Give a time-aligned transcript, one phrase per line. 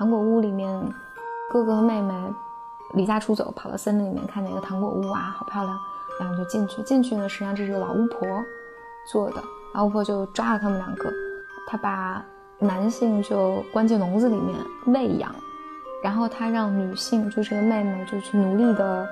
[0.00, 0.66] 糖果屋里面，
[1.50, 2.14] 哥哥和妹妹
[2.94, 5.78] 离家出走，跑到森林里面，看见一个糖果屋啊，好漂亮，
[6.18, 6.80] 然后就进去。
[6.84, 8.26] 进去呢，实际上这是个老巫婆
[9.12, 9.42] 做的，
[9.74, 11.12] 老巫婆就抓了他们两个，
[11.68, 12.24] 她把
[12.58, 15.34] 男性就关进笼子里面喂养，
[16.02, 19.06] 然后她让女性，就这个妹妹，就去努力的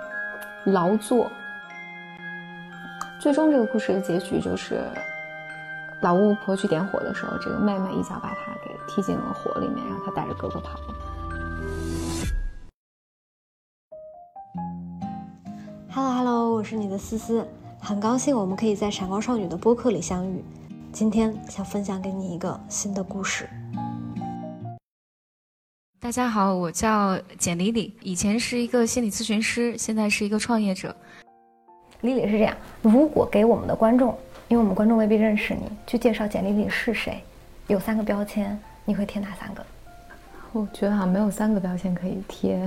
[0.65, 1.31] 劳作。
[3.21, 4.81] 最终这个故事的结局就是。
[6.01, 10.95] 老巫婆去点火的时候，这个妹妹一脚把她给踢进了火里面，让她带着哥哥跑了。
[15.91, 17.45] Hello Hello，我是你的思思，
[17.81, 20.45] 很高兴我们可以在闪光少女的播客里相遇。
[20.93, 23.49] 今天想分享给你一个新的故事。
[25.99, 30.95] 大家好，我叫简丽丽，以前是一个心理咨询师，现在是一个创业者。
[32.03, 34.17] 丽丽是这样，如果给我们的观众。
[34.49, 37.23] 因为我们观众未必认识你，去介绍简历里是谁，
[37.67, 39.63] 有三个标签，你会贴哪三个？
[40.53, 42.59] 我觉得好像没有三个标签可以贴。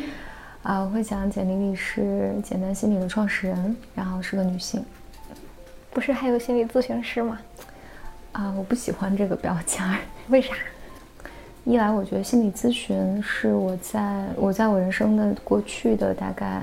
[0.64, 4.82] 啊，我会讲简历里是简单心理的创始人，然后是个女性。
[5.92, 7.38] 不是还有心理咨询师吗？
[8.32, 9.86] 啊，我不喜欢这个标签，
[10.28, 10.54] 为啥？
[11.64, 16.62] 一来我觉得心理咨询是我在我在我人生的过去的大概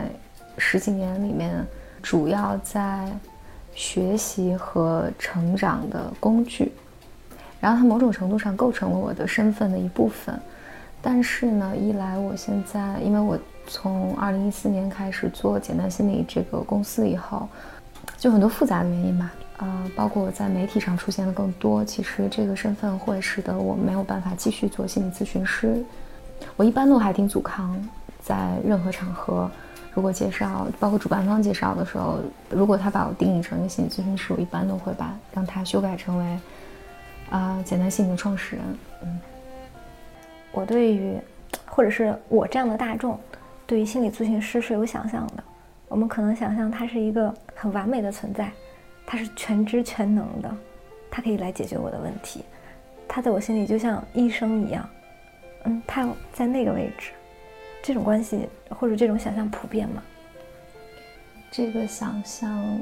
[0.57, 1.63] 十几年里面，
[2.01, 3.07] 主要在。
[3.77, 6.71] 学习和成长的工具，
[7.61, 10.37] 然后它某种程度上构成了我的身份的一部分。
[10.99, 17.47] 但是呢，一来我现在，因为我从二零一四年开始做简单心理这个公司以后，
[18.17, 25.85] 就很多复杂的原因吧，呃，包括我在媒体上出现的更多，其实这个身份会使得我没有办法继续做心理咨询师。
[26.55, 27.79] 我一般都还挺阻抗，
[28.23, 29.49] 在任何场合。
[29.97, 32.19] 如果介绍，包括主办方介绍的时候，
[32.51, 36.39] 如果他把我定义成一个心理咨询师，我一般都会把让他修改成为，
[37.31, 38.65] 啊，简单心理的创始人。
[39.01, 39.19] 嗯，
[40.51, 41.17] 我对于，
[41.65, 43.19] 或者是我这样的大众，
[43.65, 45.43] 对于心理咨询师是有想象的。
[45.87, 48.51] 我们可能想象他是一个很完美的存在，
[49.03, 50.57] 他是全知全能的，
[51.09, 52.45] 他可以来解决我的问题，
[53.07, 54.87] 他在我心里就像医生一样。
[55.63, 57.13] 嗯，他在那个位置。
[57.87, 60.03] 这种关系或者这种想象普遍吗？
[61.49, 62.77] 这个想象，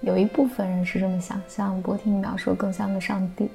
[0.00, 3.48] 有一部分人是这么想象，不过听你描述更像个上帝。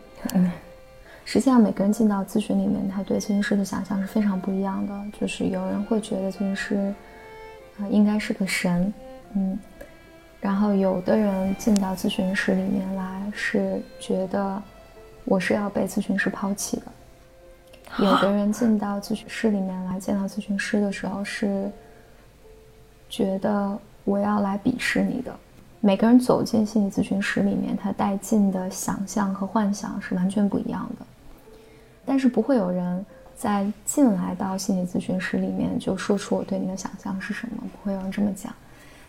[1.26, 4.98] 实际上，每个人进到咨询里面，他对咨询师的想象是非常不一样的。
[5.20, 6.78] 就是有人会觉得咨询师
[7.78, 8.94] 啊应该是个神，
[9.34, 9.60] 嗯，
[10.40, 14.64] 然后有的人进到咨询室里面来是觉得
[15.26, 16.84] 我是要被咨询师抛弃的。
[17.98, 21.70] 有的 人进到咨询室里面来见到咨询师的时候，是
[23.10, 25.34] 觉得我要来鄙视你的。
[25.82, 31.06] 每个人走进心理咨询室里面，他带进的想象和幻想是完全不一样的。
[32.06, 33.06] 但是不会有人
[33.36, 38.54] 在进来到心理咨询室里面就说出我对你的想象是什么，不会有人这么讲。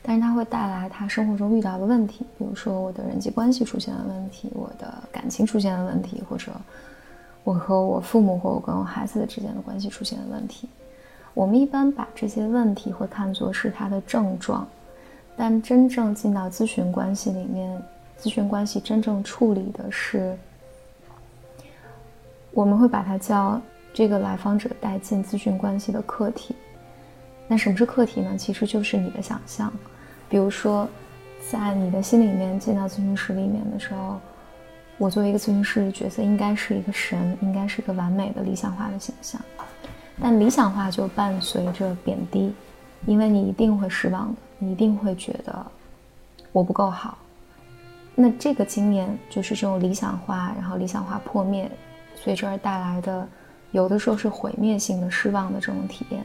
[0.03, 6.51] 但是他会带来他生活中遇到的问题，比如说我的人际关系出现了问题，我的感情出现了问题，或者。
[7.43, 10.69] 我和我父母或我跟我孩子之间的关系出现了问题，
[11.33, 14.69] 我们一般把这些问题会看作是他的症状，
[15.37, 17.83] 但真正进到咨询关系里面，
[18.21, 20.37] 咨询关系真正处理的是，
[22.53, 23.59] 我们会把它叫
[23.95, 26.55] 这个来访者带进咨询关系的课题。
[27.49, 28.37] 那什么是课题呢？
[28.37, 29.73] 其实就是你的想象，
[30.29, 30.87] 比如说，
[31.51, 34.21] 在你的心里面进到咨询室里面的时候。
[35.01, 39.41] 我作为一个咨询师的角色，应该是一个神，应该是一个完美的理想化的形象。
[40.21, 42.55] 但理想化就伴随着贬低，
[43.07, 45.67] 因为你一定会失望的，你一定会觉得
[46.53, 47.17] 我不够好。
[48.15, 51.71] 那这个经验就是这种理想化，然后理想化破灭，
[52.15, 53.27] 随之而带来的，
[53.71, 56.23] 有的时候是毁灭性的失望的这种体验，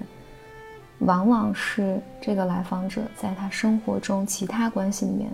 [0.99, 5.31] 往往是这个来访者在他生活中其他关系里面。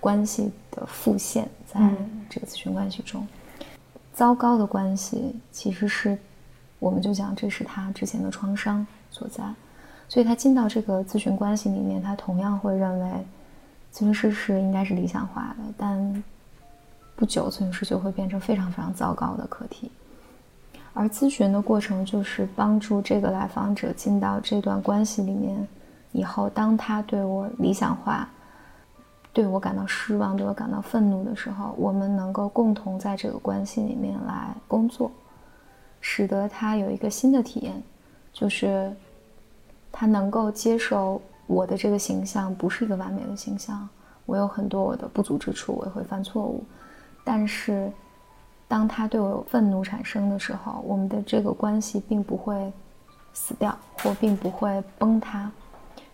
[0.00, 1.78] 关系的复现，在
[2.30, 3.26] 这个咨询关系中，
[4.14, 6.16] 糟糕的关系其实是，
[6.78, 9.44] 我们就讲这是他之前的创伤所在，
[10.08, 13.10] 所以他进到这个咨询关系里面，他同样会认为
[13.92, 16.24] 咨询师是应该是理想化的，但
[17.14, 19.90] 不久咨询师就会变成非常非常糟糕的课题，
[20.94, 25.68] 而咨询的过程就是帮助这个来访者进到这段关系里面
[26.12, 28.28] 以后，当他对我理想化。
[29.32, 35.10] 对我感到失望，对我感到愤怒的时候，我们能够共同在这个关系里面来工作，
[36.00, 37.80] 使得他有一个新的体验，
[38.32, 38.92] 就是
[39.92, 43.88] 他能够接受我的这个形象不是一个完美的形象，
[44.26, 46.64] 我有很多我的不足之处，我也会犯错误，
[47.24, 47.90] 但是
[48.66, 52.72] 当他对我愤怒产生的时候，我们的这个关系并不会
[53.32, 55.50] 死掉，或并不会崩塌。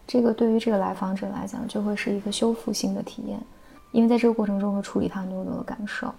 [0.07, 3.41] 这个对于这个来访者来讲，就会是一个修复性的体验，
[3.91, 6.15] 因为在这个过程中会处理他很多很多的感受，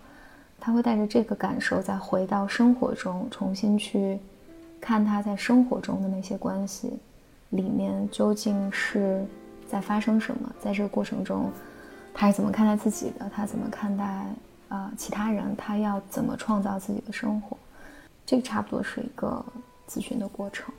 [0.59, 4.19] 他会带着这个感受再回到生活中，重新去
[4.81, 6.99] 看他在生活中的那些关系
[7.51, 9.25] 里面究竟是
[9.67, 11.49] 在发生什么，在这个过程中，
[12.13, 14.25] 他是怎么看待自己的，他怎么看待
[14.67, 17.55] 啊其他人，他要怎么创造自己的生活，
[18.25, 19.43] 这个差不多是一个
[19.87, 20.73] 咨询的过程。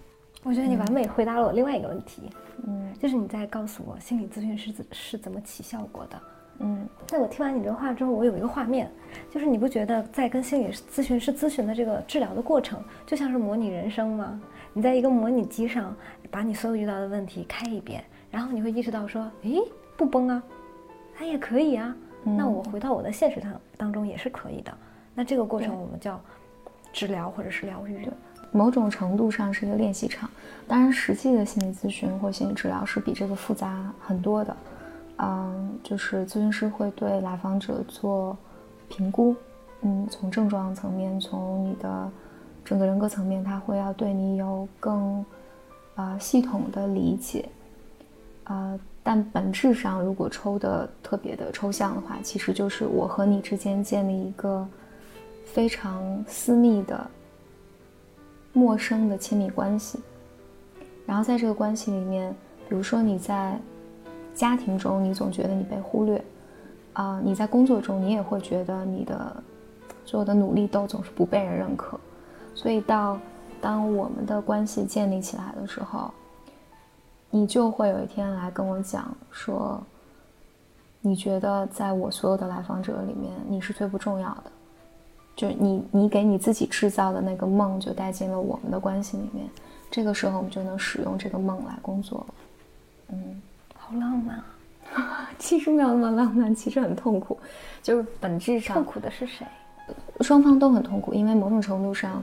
[0.45, 2.31] 我觉得你完美回答了我另外一个问题，
[2.67, 6.21] 嗯就是你在告诉我心理咨询师是是怎么起效果的。
[6.61, 8.91] 嗯在我听完你这话之后，我有一个画面，
[9.31, 14.41] 就是你不觉得在跟心理咨询师咨询的这个治疗的过程，就像是模拟人生吗？
[14.73, 15.95] 你在一个模拟机上
[16.31, 19.61] 把你所有遇到的问题开一遍，然后你会意识到说，诶，
[19.97, 20.43] 不崩啊，
[21.17, 21.95] 它也可以啊。
[22.25, 24.77] 那我回到我的现实当当中也是可以的。
[25.15, 26.21] 那这个过程我们叫
[26.93, 28.09] 治疗或者是疗愈。
[28.53, 30.29] 某种程度上是一个练习场。
[30.67, 34.57] 当然，实际的心理咨询或心理治疗是比这个复杂很多的。
[35.21, 38.37] 嗯，就是咨询师会对来访者做
[38.89, 39.35] 评估，
[39.81, 42.11] 嗯，从症状层面，从你的
[42.65, 45.25] 整个人格层面，他会要对你有更
[45.95, 47.49] 啊、系统的理解。
[48.45, 54.67] 啊、但本质上，如果抽的特别的抽象的话，其实就是我和你之间建立一个
[55.45, 57.11] 非常私密的
[58.53, 60.01] 陌生的亲密关系，
[61.07, 62.35] 然后在这个关系里面，
[62.69, 63.59] 比如说你在
[64.35, 66.25] 家庭中，你总觉得你被忽略，
[66.93, 69.37] 啊、你在工作中，你也会觉得你的
[70.05, 71.99] 所有的努力都总是不被人认可，
[72.55, 73.19] 所以到
[73.61, 76.11] 当我们的关系建立起来的时候，
[77.31, 79.81] 你就会有一天来跟我讲说，
[81.01, 84.51] 你觉得在我所有的来访者里面，你是最不重要的。
[85.39, 89.49] 就是你，你给你自己制造的那个梦，就带进了我们的关系里面。
[89.89, 92.35] 这个时候，我们就能使用这个梦来工作了。
[93.11, 93.41] 嗯，
[93.77, 94.37] 好浪漫
[94.93, 95.31] 啊！
[95.39, 97.39] 其实没有那么浪漫，其实很痛苦。
[97.85, 99.47] 就是本质上，痛苦的是谁？
[100.23, 102.21] 双方都很痛苦，因为某种程度上，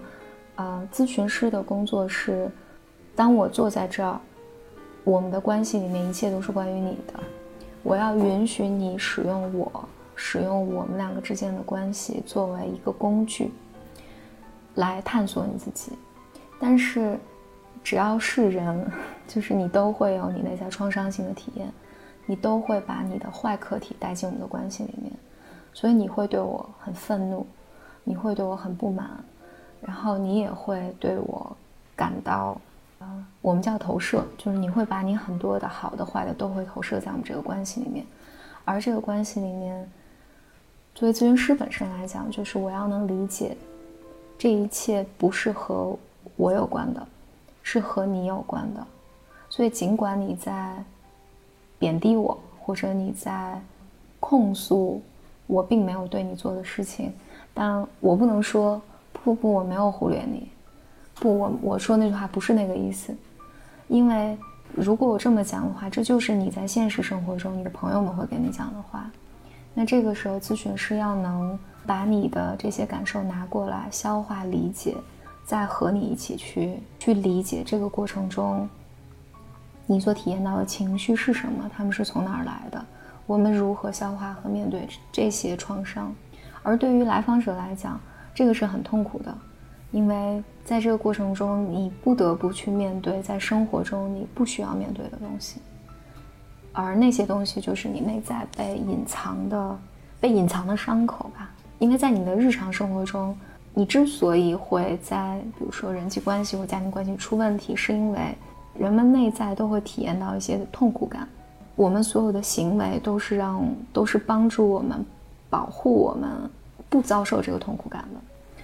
[0.55, 2.51] 呃，咨询师的工作是，
[3.15, 4.19] 当我坐在这儿，
[5.05, 7.13] 我们的关系里面一切都是关于你的，
[7.81, 13.51] 我要允许你使用我，使用我们两个之间的关系作为一个工具，
[14.75, 15.91] 来探索你自己。
[16.59, 17.19] 但是，
[17.83, 18.91] 只要是人，
[19.27, 21.69] 就是你都会有你内在创伤性的体验，
[22.25, 25.11] 你都会把你的坏课题带进我们的关系里面，
[25.73, 27.45] 所以你会对我很愤怒，
[28.03, 29.09] 你会对我很不满，
[29.81, 31.55] 然后你也会对我
[31.95, 32.59] 感到，
[32.99, 38.05] 呃，我们叫投射，就是你会把你很多的好的、坏的都会投射在我们这个关系里面，
[38.63, 39.87] 而这个关系里面，
[40.95, 43.55] 作为咨询师本身来讲，就是我要能理解，
[44.37, 45.93] 这一切不是和
[46.37, 47.05] 我有关的，
[47.61, 48.87] 是和你有关的，
[49.49, 50.81] 所以尽管你在
[51.77, 53.61] 贬低我，或者你在
[54.21, 55.01] 控诉
[55.47, 57.13] 我并没有对你做的事情，
[57.53, 58.81] 但我不能说
[59.11, 60.49] 不不，我没有忽略你，
[61.15, 63.13] 不，我我说那句话不是那个意思，
[63.89, 64.37] 因为
[64.73, 69.11] 如果我这么讲的话，这就是你在现实生活中你的朋友们会跟你讲的话，
[69.77, 74.95] 那这个时候咨询师要能把你的这些感受拿过来消化理解，
[75.45, 78.67] 再和你一起去去理解这个过程中。
[79.85, 81.69] 你所体验到的情绪是什么？
[81.75, 82.83] 他们是从哪儿来的？
[83.27, 86.11] 我们如何消化和面对这些创伤？
[86.63, 87.99] 而对于来访者来讲，
[88.33, 89.37] 这个是很痛苦的，
[89.91, 95.59] 因为在这个过程中，你不得不去面对在生活中你不需要面对的东西，
[96.75, 99.79] 而那些东西就是你内在被隐藏的、
[100.19, 101.49] 被隐藏的伤口吧。
[101.79, 103.35] 因为在你的日常生活中，
[103.73, 108.19] 你之所以会在比如说人际关系或家庭关系出问题，是因为
[108.77, 111.27] 人们内在都会体验到一些痛苦感，
[111.75, 115.03] 我们所有的行为都是让都是帮助我们
[115.49, 116.29] 保护我们
[116.89, 118.19] 不遭受这个痛苦感的。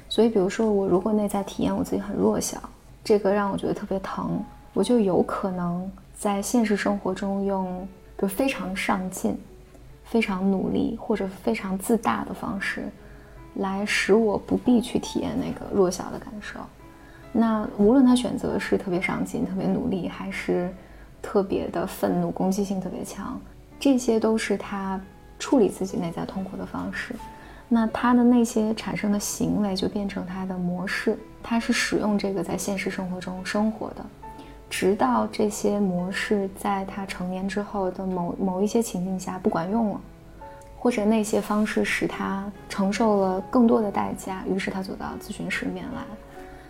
[0.08, 2.62] 所以，比如说我如果内在体验我自己很弱小，
[3.03, 7.88] 这个让我觉得特别疼，我就有可能在现实生活中用
[8.22, 9.36] 就非常上进、
[10.04, 12.84] 非常努力或者非常自大的方式，
[13.56, 16.60] 来使我不必去体验那个弱小的感受。
[17.32, 20.72] 那无论他选择是特别上进、特别努力，还是
[21.22, 23.42] 特别的愤怒、攻击性特别强，
[23.80, 25.01] 这些都是他
[25.40, 27.16] 处理自己内在痛苦的方式。
[27.68, 34.06] 那他的那些产生的行为就变成他的模式，他是使用这个在现实生活中生活的，
[34.72, 40.01] 直到这些模式在他成年之后的某某一些情境下不管用了，
[40.80, 46.01] 或者那些方式使他承受了更多的代价，于是他走到咨询室面来。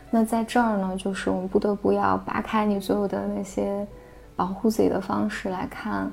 [0.10, 3.88] 那在这儿呢，就是我们不得不要扒开你所有的那些
[4.36, 6.12] 保护自己的方式来看，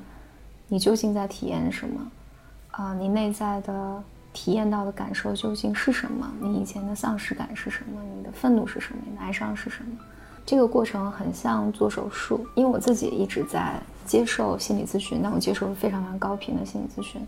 [0.69, 2.07] 你究竟在体验什么？
[2.73, 4.03] 啊，你内在的
[4.35, 6.31] 体验到的感受究竟是什么？
[6.39, 7.99] 你以前的丧失感是什么？
[8.15, 8.99] 你的愤怒是什么？
[9.11, 9.99] 你的哀伤是什么？
[10.49, 13.75] 这个过程很像做手术，因为我自己一直在
[14.07, 17.21] 接受心理咨询，但我接受非常非常高频的心理咨询。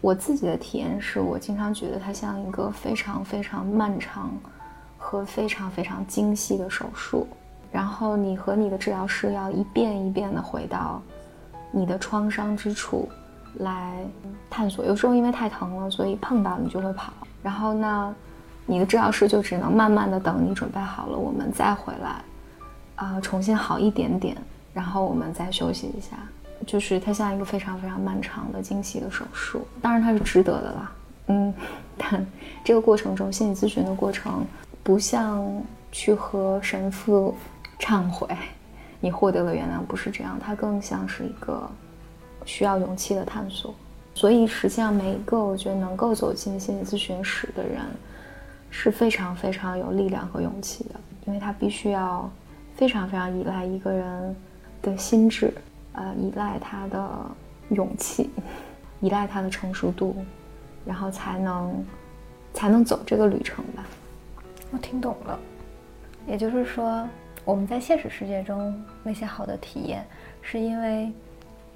[0.00, 4.28] 我自己的体验是我经常觉得它像一个非常非常漫长。
[5.06, 7.26] 和非常非常精细的手术，
[7.70, 11.02] 然后你和你的治疗师要一遍一遍的回到
[11.70, 13.06] 你的创伤之处
[13.58, 14.02] 来
[14.48, 14.82] 探索。
[14.82, 17.12] 有时候因为太疼了，所以碰到你就会跑。
[17.42, 18.16] 然后呢，
[18.64, 22.24] 你的治疗师就只能慢慢的等你准备好了，我们再回来，
[23.04, 24.34] 啊，重新好一点点，
[24.72, 26.16] 然后我们再休息一下。
[26.66, 30.92] 就是它像一个非常非常漫长的精细的手术，当然它是值得的啦。
[31.26, 31.52] 嗯，
[31.98, 32.26] 但
[32.64, 34.44] 这个过程中，心理咨询的过程。
[34.82, 35.42] 不像
[35.90, 37.34] 去和神父
[37.80, 38.28] 忏悔，
[39.00, 41.66] 你获得了原谅，不是这样，它更像是一个
[42.44, 43.74] 需要勇气的探索。
[44.14, 47.80] 所以，实际上每一个我觉得能够走进心理咨询室的人，
[48.68, 52.30] 是非常非常有力量和勇气的，因为他必须要
[52.76, 54.36] 非常非常依赖一个人
[54.82, 55.52] 的心智，
[55.92, 57.08] 呃，依赖他的
[57.70, 58.30] 勇气，
[59.00, 60.16] 依赖他的成熟度，
[60.84, 61.84] 然后才能
[62.52, 63.84] 才能走这个旅程吧。
[64.72, 65.38] 我听懂了，
[66.26, 67.08] 也就是说，
[67.44, 70.04] 我们在现实世界中那些好的体验，
[70.42, 71.12] 是因为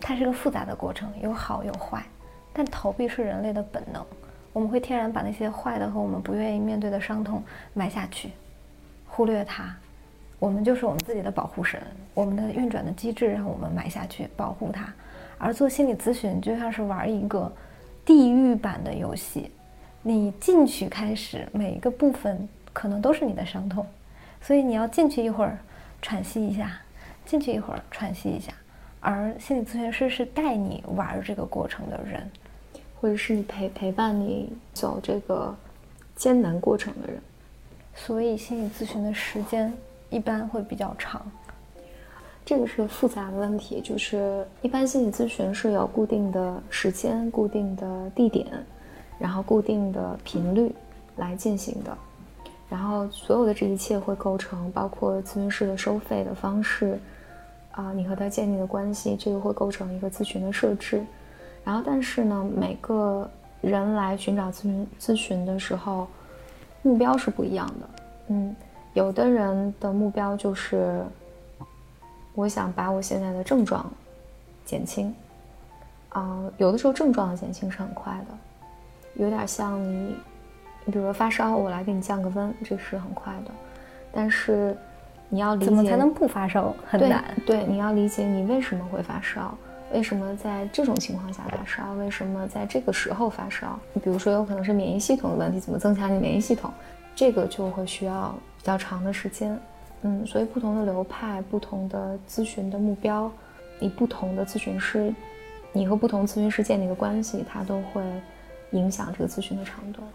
[0.00, 2.05] 它是个复杂的过程，有好有坏。
[2.52, 4.05] 但逃避是人类的本能，
[4.52, 7.40] 我们会天然把那些坏的和我们不愿意面对的伤痛
[7.73, 8.33] 埋下去，
[9.07, 9.73] 忽略它。
[10.38, 11.80] 我们就是我们自己的保护神，
[12.14, 14.92] 我们的运转的机制让我们埋下去保护它。
[15.38, 17.52] 而做心理咨询就像是玩一个
[18.04, 19.50] 地狱版的游戏，
[20.02, 22.49] 你进去开始每一个部分。
[22.71, 23.85] 可能都是你的伤痛，
[24.40, 25.59] 所以你要进去一会儿，
[26.00, 26.78] 喘息一下，
[27.26, 28.52] 进去一会儿，喘息一下。
[29.00, 32.30] 而心理咨询师是带你玩这个过程的人，
[33.00, 35.52] 或者是你陪陪伴你走这个
[36.14, 37.21] 艰难过程的人。
[37.97, 39.73] 所以心理咨询的时间
[40.11, 41.21] 一般会比较长。
[42.45, 48.47] 这个是个复杂的问题，就是一般心理咨询是有固定的时间、固定的地点，
[49.19, 50.75] 然后固定的频率
[51.17, 51.97] 来进行的。
[52.71, 56.99] 然后所有的这一切会构成，包括咨询师的收费的方式，
[57.73, 61.05] 啊，你和他建立的关系，这个会构成一个咨询的设置。
[61.65, 66.07] 然后，但是呢，每个人来寻找咨询咨询的时候，
[66.81, 67.88] 目标是不一样的。
[68.29, 68.57] 嗯，
[68.95, 71.02] 有的人的目标就是，
[72.35, 73.90] 我想把我现在的症状
[74.64, 75.14] 减轻。
[76.11, 80.16] 啊，有的时候症状的减轻是很快的，有点像你。
[80.85, 83.50] 你比如说发烧，我来给你降个温，这是很快的。
[84.11, 84.75] 但是
[85.28, 87.23] 你要理解怎么才能不发烧很难。
[87.45, 89.54] 对，你要理解你为什么会发烧，
[89.92, 93.78] 为什么在这种情况下发烧，为什么在这个时候发烧。
[93.92, 96.73] 你比如说有可能是免疫系统的问题，怎么增强你免疫系统，
[97.14, 99.59] 这个就会需要比较长的时间。
[100.03, 103.29] 嗯，所以不同的流派、不同的咨询的目标，
[103.81, 105.12] 你不同的咨询师，
[105.73, 108.03] 你和不同咨询师建立的关系，它都会
[108.71, 110.07] 影响这个咨询的长短。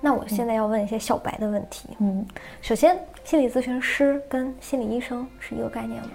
[0.00, 1.88] 那我现在要问一些小白的问题。
[1.98, 2.24] 嗯，
[2.60, 6.10] 首先，心理咨询师跟心理医生是一个概念吗？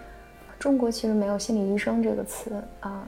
[0.57, 3.05] 中国其实没有心理医生这个词啊，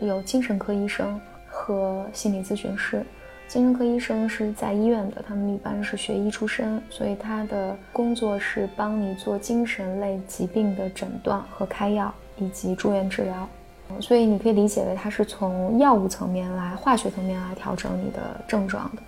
[0.00, 3.02] 有精神科医生和心理咨询师。
[3.50, 13.48] 精神科医生是在医院的，他们一般是学医出身，所以他的工作是帮你做精神类疾病的诊断和开药以及住院治疗。
[13.98, 19.02] 所以你可以理解为他是从药物层面来、化学层面来调整你的症状的。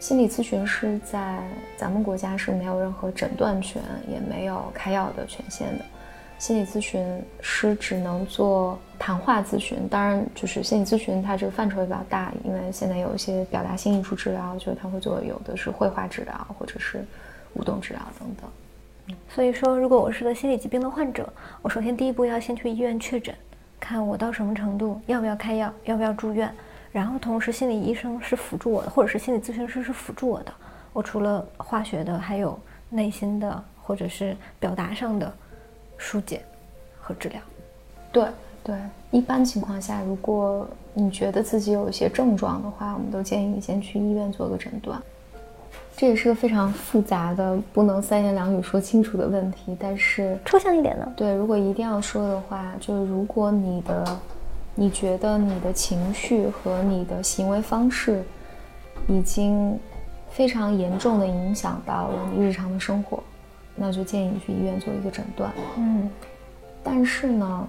[0.00, 1.38] 心理咨询师在
[1.76, 5.84] 咱们国家是没有任何诊断权，也没有开药的权限的。
[6.40, 17.04] 心理咨询师只能做谈话咨询，当然，就是心理咨询它这个范畴也比较大，因为现在有一些表达性艺术治疗，就是他会做，有的是绘画治疗，或者是
[17.52, 19.16] 舞动治疗等等。
[19.28, 21.30] 所以说，如果我是个心理疾病的患者，
[21.60, 23.34] 我首先第一步要先去医院确诊，
[23.78, 26.50] 看我到什么程度，要不要开药，要不要住院。
[26.90, 30.50] 然后，同时，心理医生是辅助我的，或者是心理咨询师是辅助我的。
[30.94, 35.30] 我除了化学的，还有内心的，或者是表达上的
[36.00, 36.40] 疏解
[36.98, 37.40] 和治疗。
[38.10, 38.24] 对
[38.64, 38.74] 对，
[39.10, 45.00] 一般情况下，如果你觉得自己有一些症状的话，我们都建议你先去医院做个诊断。
[45.96, 49.76] 这也是个非常复杂的、不能三言两语说清楚的问题。
[49.78, 51.12] 但是抽象一点呢？
[51.14, 54.18] 对，如果一定要说的话，就是如果你的。
[54.76, 58.22] 你觉得你的情绪和你的行为方式
[59.08, 59.78] 已经
[60.30, 63.22] 非常严重的影响到了你日常的生活，
[63.82, 65.50] 那就建议你去医院做一个诊断。
[65.78, 66.10] 嗯，
[66.84, 67.68] 但是呢，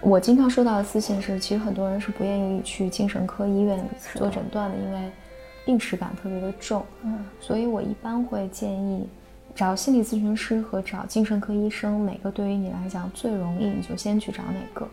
[0.00, 5.10] 我经常收到的私信是，其实很多人是不愿意去精神科医院做诊断的，因为
[5.66, 6.82] 病耻感特别的重。
[7.02, 9.06] 嗯，所以我一般会建议
[9.54, 14.88] 找心理咨询师和找精神科医生，哪个对于你来讲最容易，你就先去找哪个。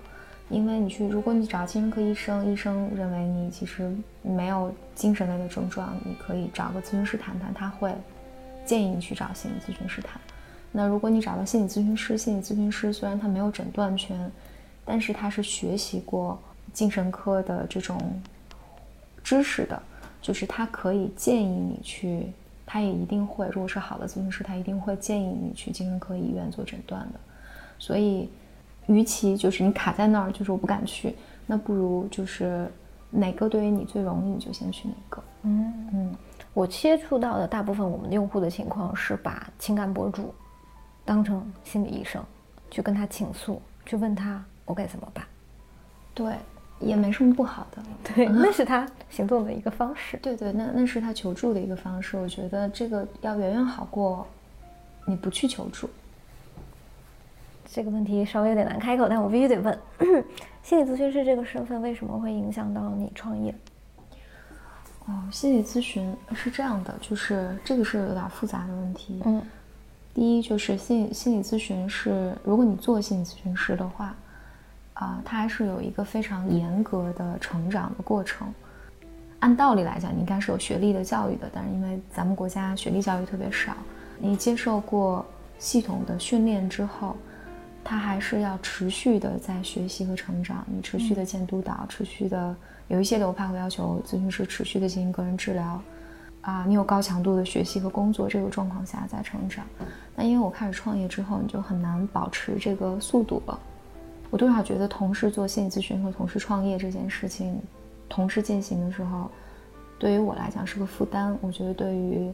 [0.49, 3.89] 因为你去，如果你找精神科医生，医生认为你其实
[4.23, 7.93] 没有精神类的症状，你可以找个咨询师谈谈，他会
[8.65, 10.19] 建议你去找心理咨询师谈。
[10.71, 14.31] 那如果你找到心理咨询师，心理咨询师虽然他没有诊断权，
[14.85, 16.37] 但是他是学习过
[16.73, 17.99] 精神科的这种
[19.23, 19.81] 知识的，
[20.21, 22.31] 就是他可以建议你去，
[22.65, 27.19] 他也一定会，如果是好的咨询师，他一定会建议你去精神科医院做诊断的。
[27.77, 28.29] 所以。
[28.87, 32.67] 与其就是你卡在那儿，就是我不敢去，那不如就是
[33.11, 35.23] 哪个对于你最容易，你就先去哪个。
[35.43, 36.15] 嗯嗯，
[36.55, 40.33] 我接触到的大部分我们用户的情况是把情感博主
[41.09, 42.23] 当成心理医生，
[42.69, 45.25] 去跟他倾诉，去问他我该怎么办。
[46.13, 46.35] 对，
[46.79, 47.81] 也没什么不好的。
[48.13, 50.17] 对，那是他行动的一个方式。
[50.17, 52.15] 对对，那那是他求助的一个方式。
[52.15, 54.27] 我觉得这个要远远好过
[55.07, 55.89] 你不去求助。
[57.65, 59.79] 这个问题稍微有点难开口，但我必须得问：
[60.61, 63.51] 心理咨询师这个身份为什么会影响到你创业？
[65.07, 69.23] 哦，心理咨询是这样的，就是这个是有点复杂的问题。
[69.25, 69.41] 嗯，
[70.19, 74.13] 第一就是心心理咨询是，如果你做心理咨询师的话，
[74.95, 78.53] 啊，它还是有一个非常严格的成长的过程。
[79.39, 83.71] 按道理来讲，你应该是有学历的教育的，但是因为咱们国家学历教育特别少，
[84.19, 85.25] 你接受过
[85.57, 87.15] 系统的训练之后。
[87.81, 92.53] 他还是要持续的在学习和成长，你持续的见督导，持续的
[92.89, 95.81] 有一些流派会要求咨询师持续的进行个人治疗，
[96.41, 99.65] 啊，你有高强度的学习和工作这个状况下在成长。
[100.15, 103.59] 那因为我开始创业之后，你就很难保持这个速度了。
[104.29, 107.59] 我多少觉得同时做心理咨询和同时创业这件事情
[108.07, 109.29] 同时进行的时候，
[109.97, 111.37] 对于我来讲是个负担。
[111.41, 112.31] 我觉得对于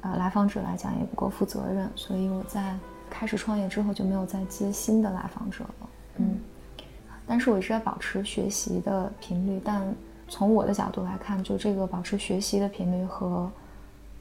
[0.00, 2.76] 啊来访者来讲也不够负责任，所以我在。
[3.10, 6.38] 开始创业之后就没有再接新的来访者了，嗯，
[7.26, 9.58] 但是我一直在保持学习的频率。
[9.64, 9.82] 但
[10.28, 13.50] 从我的角度来看，就这个保持学习的频率和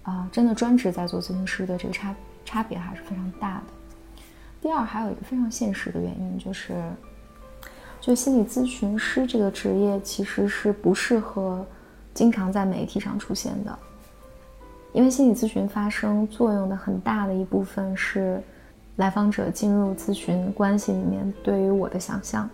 [0.03, 2.15] 啊真的专职在做咨询师的这个差
[2.45, 3.63] 差别还是非常大的。
[4.61, 6.81] 第二，还有一个非常现实的原因就是，
[8.01, 11.65] 就心理咨询师这个职业其实是不适合
[12.13, 13.77] 经常在媒体上出现的，
[14.93, 18.41] 因为心理咨询发生作用的很大的一部分是。
[18.97, 22.49] 来访者进入咨询关系里面，对于我的想象，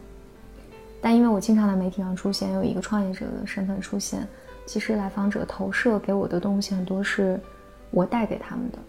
[1.04, 4.26] 但因为我经常在媒体上出现，有一个创业者的身份出现，
[4.66, 7.38] 其实来访者投射给我的东西很多是
[7.92, 8.80] 我带给他们的，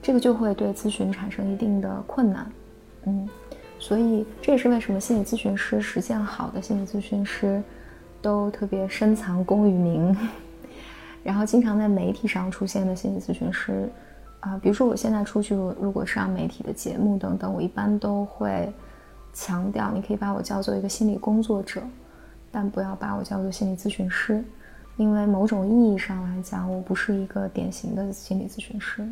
[0.00, 2.50] 这个就会对咨询产生一定的困难，
[3.04, 3.28] 嗯，
[3.78, 7.62] 所以这也是为什么心理咨询师实践好的心理咨询师
[8.22, 10.16] 都特别深藏功与名，
[11.22, 13.86] 然后经常在媒体上出现的心理咨询师。
[14.40, 18.70] 啊，比如说我现在出去，如果上媒体的节目等等，我一般都会
[19.34, 21.82] 强调，你可以把我叫做一个心理工作者，
[22.50, 24.42] 但不要把我叫做心理咨询师，
[24.96, 29.02] 因为某种意义上来讲，我不是一个典型的心理咨询师。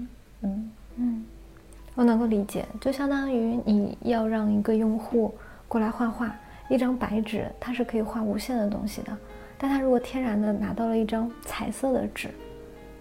[0.42, 1.24] 嗯嗯，
[1.94, 5.34] 我能够理解，就相当于你要让一个用户
[5.66, 6.34] 过来画画，
[6.68, 9.16] 一张白纸，它是可以画无限的东西的，
[9.58, 12.28] 但他如果天然的拿到了一张彩色的纸，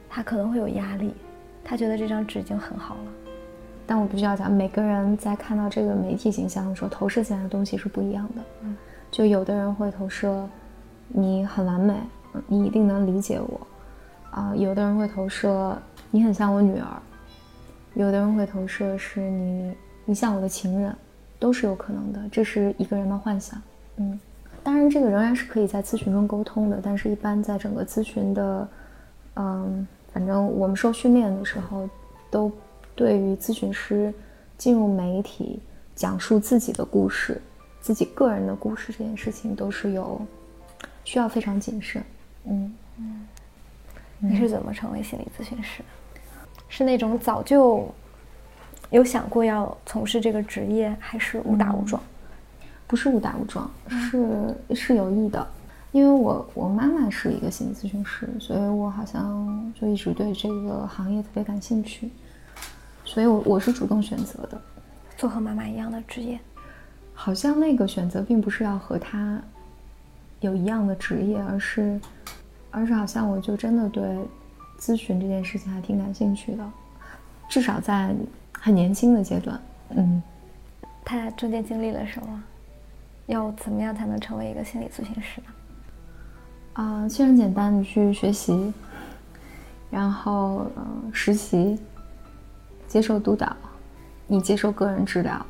[0.09, 1.13] 他可能会有压力。
[1.63, 3.01] 他觉得这张纸已经很好了，
[3.91, 8.41] 但我必须要讲，每个人在看到这个媒体形象的时候，投射进来的东西是不一样的。
[8.61, 8.77] 嗯，
[9.11, 10.47] 就有的人会投射
[11.09, 11.93] 你很完美，
[12.47, 13.67] 你一定能理解我，
[14.29, 15.77] 啊，有的人会投射
[16.09, 16.87] 你很像我女儿，
[17.95, 19.75] 有的人会投射是你
[20.05, 20.95] 你像我的情人，
[21.37, 22.21] 都是有可能的。
[22.31, 23.61] 这是一个人的幻想。
[23.97, 24.17] 嗯，
[24.63, 28.67] 当然这个仍然是可以在咨询中沟通的，但是一般在整个咨询的，
[29.35, 29.85] 嗯。
[30.13, 31.89] 反正我们受训练的时候，
[32.29, 32.51] 都
[32.95, 34.13] 对于咨询师
[34.57, 35.59] 进入媒体
[35.95, 37.41] 讲述自己的故事、
[37.79, 40.21] 自己个人的故事这件事情，都是有
[41.03, 42.03] 需要非常谨慎。
[42.45, 43.27] 嗯嗯，
[44.19, 45.83] 你是怎么成为心理咨询师？
[46.69, 47.87] 是那种早就
[48.89, 52.01] 有想过要从事这个职业，还是误打误撞？
[52.87, 55.47] 不是误打误撞，是是有意的。
[55.91, 62.09] 因为我我妈妈是一个心理咨询师，所以我好像就一直对这个行业特别感兴趣，
[63.11, 64.61] 所以我我是主动选择的，
[65.17, 66.39] 做和妈妈一样的职业。
[67.13, 69.37] 好像那个选择并不是要和他
[70.39, 71.99] 有一样的职业，而是，
[72.71, 74.17] 而是好像我就真的对
[74.79, 76.65] 咨询这件事情还挺感兴趣的，
[77.49, 78.15] 至少在
[78.53, 80.23] 很年轻的阶段，嗯。
[81.03, 82.43] 他中间经历了什么？
[83.25, 85.47] 要怎么样才能成为一个心理咨询师呢？
[86.81, 88.71] 啊，其实很简单，你去学习，
[89.89, 91.77] 然后呃实习，
[92.91, 93.55] 接受督导，
[94.27, 95.45] 你接受个人治疗，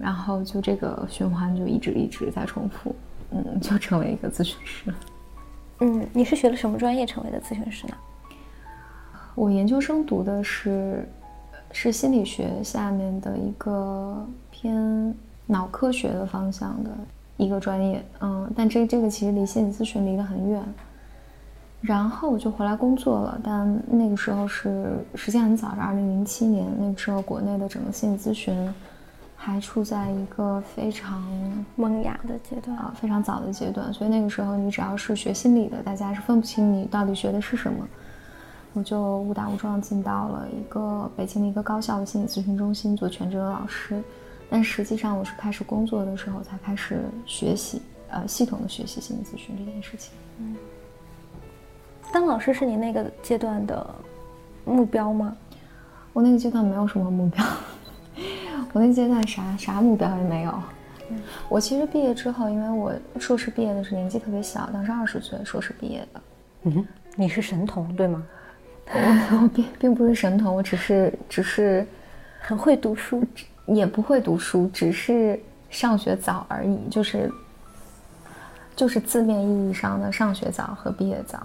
[0.00, 2.96] 然后就这个循环就一直一直在重复，
[3.30, 4.94] 嗯， 就成为一个咨询师。
[5.80, 7.94] 嗯，你是学了什么专业成为的咨询师呢？
[9.34, 11.06] 我研究生读的是
[11.70, 16.90] 是心理学下面的一个偏脑科学的方向的。
[17.36, 20.62] 一个专业，嗯，但这这个其实离心理咨询离得很远。
[21.86, 28.72] 然后我就回来工作了，但那个时候是时间很早，是二零零七年，那个时候国内的整个心理咨询
[29.36, 31.22] 还处在一个非常
[31.76, 37.86] 萌芽的阶段啊，非常早的阶段，所以那个时候你只要是学心理的，大家是分不清你到底学的是什么。
[38.72, 44.02] 我就误打误撞进到了一个北京的一个高校的心理咨询中心做全职的老师。
[44.50, 50.12] 但实际上，我是开始工作的时候才开始学习，呃，系统的学习心理咨询这件事情。
[50.38, 50.56] 嗯，
[52.14, 53.84] 当老师是你那个阶段的
[54.64, 55.36] 目标吗？
[56.12, 57.44] 我那个阶段没有什么目标，
[58.72, 60.52] 我那阶段啥啥目标也没有。
[61.10, 66.20] 嗯，我其实毕业之后，因为我硕士毕业的时候年纪特别小，当时二十岁硕士毕业的。
[66.62, 68.24] 嗯，你是神童对吗？
[68.94, 71.84] 我我并并不是神童，我只是只是
[72.40, 73.24] 很会读书。
[73.66, 77.28] 也不会读书，只是上学早而已，就是
[78.76, 81.44] 就是字面意义上的上学早和毕业早。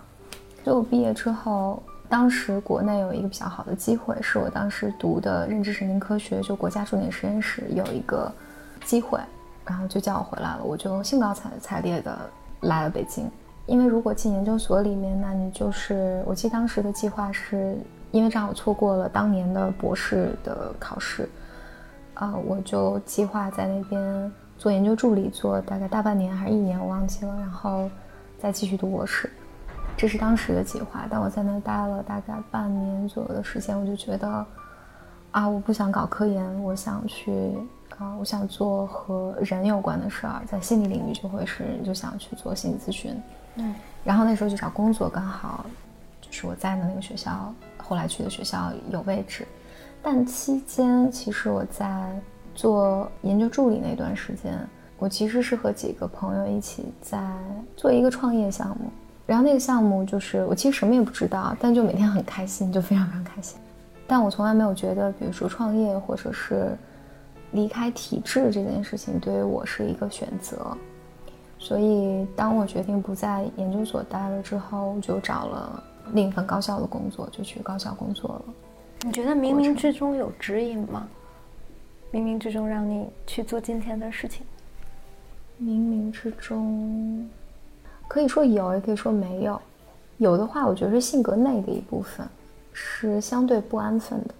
[0.65, 8.31] 就我毕业之后，当时国内有一个比较好的机会，是我当时读的认知神经科学，就国家重点实验室有一个
[8.83, 9.19] 机会，
[9.65, 12.17] 然后就叫我回来了，我就兴高采采烈的
[12.61, 13.29] 来了北京。
[13.65, 17.77] 因为如果进研究所里面，那你就是我记得当时的计划是，
[18.11, 21.29] 因为正好错过了当年的博士的考试。
[22.15, 27.89] 啊，我就计划在那边做研究助理，做大概大半年还是一年，我忘记了，然后
[28.37, 29.29] 再继续读博士，
[29.99, 31.05] 这是当时的计划。
[31.09, 34.45] 但我在那待了大概半年左右的时间，我就觉得，
[35.31, 37.51] 啊，我不想搞科研，我想去
[37.97, 43.13] 啊，我想做和人有关的事儿，在心理领域就会是就想去做心理咨询。
[43.55, 45.65] 嗯，然后那时候就找工作，刚好
[46.21, 49.45] 就是我在的那个学校，后来去的学校有位置。
[50.01, 52.09] 但期间，其实我在
[52.55, 54.57] 做研究助理那段时间，
[54.97, 57.21] 我其实是和几个朋友一起在
[57.75, 58.89] 做一个创业项目。
[59.29, 63.59] 然后那个项目就是我其实什么也不知道，但就每天很开心，就非常非常开心。
[64.07, 66.75] 但我从来没有觉得，比如说创业或者是
[67.51, 70.75] 离开体制这件事情对于我是一个选择。
[71.59, 78.41] 所以当我决定不在研究所待了之后，我就找了另一份高校的工作，就去高校工作了。
[79.03, 81.07] 你觉得冥冥之中有指引吗？
[82.11, 84.43] 冥冥之中让你去做今天的事情。
[85.61, 87.29] 冥冥之中，
[88.09, 89.57] 可以说有，也可以说没有。
[90.17, 92.27] 有的话，我觉得是性格内的一部分，
[92.73, 94.33] 是相对不安分的。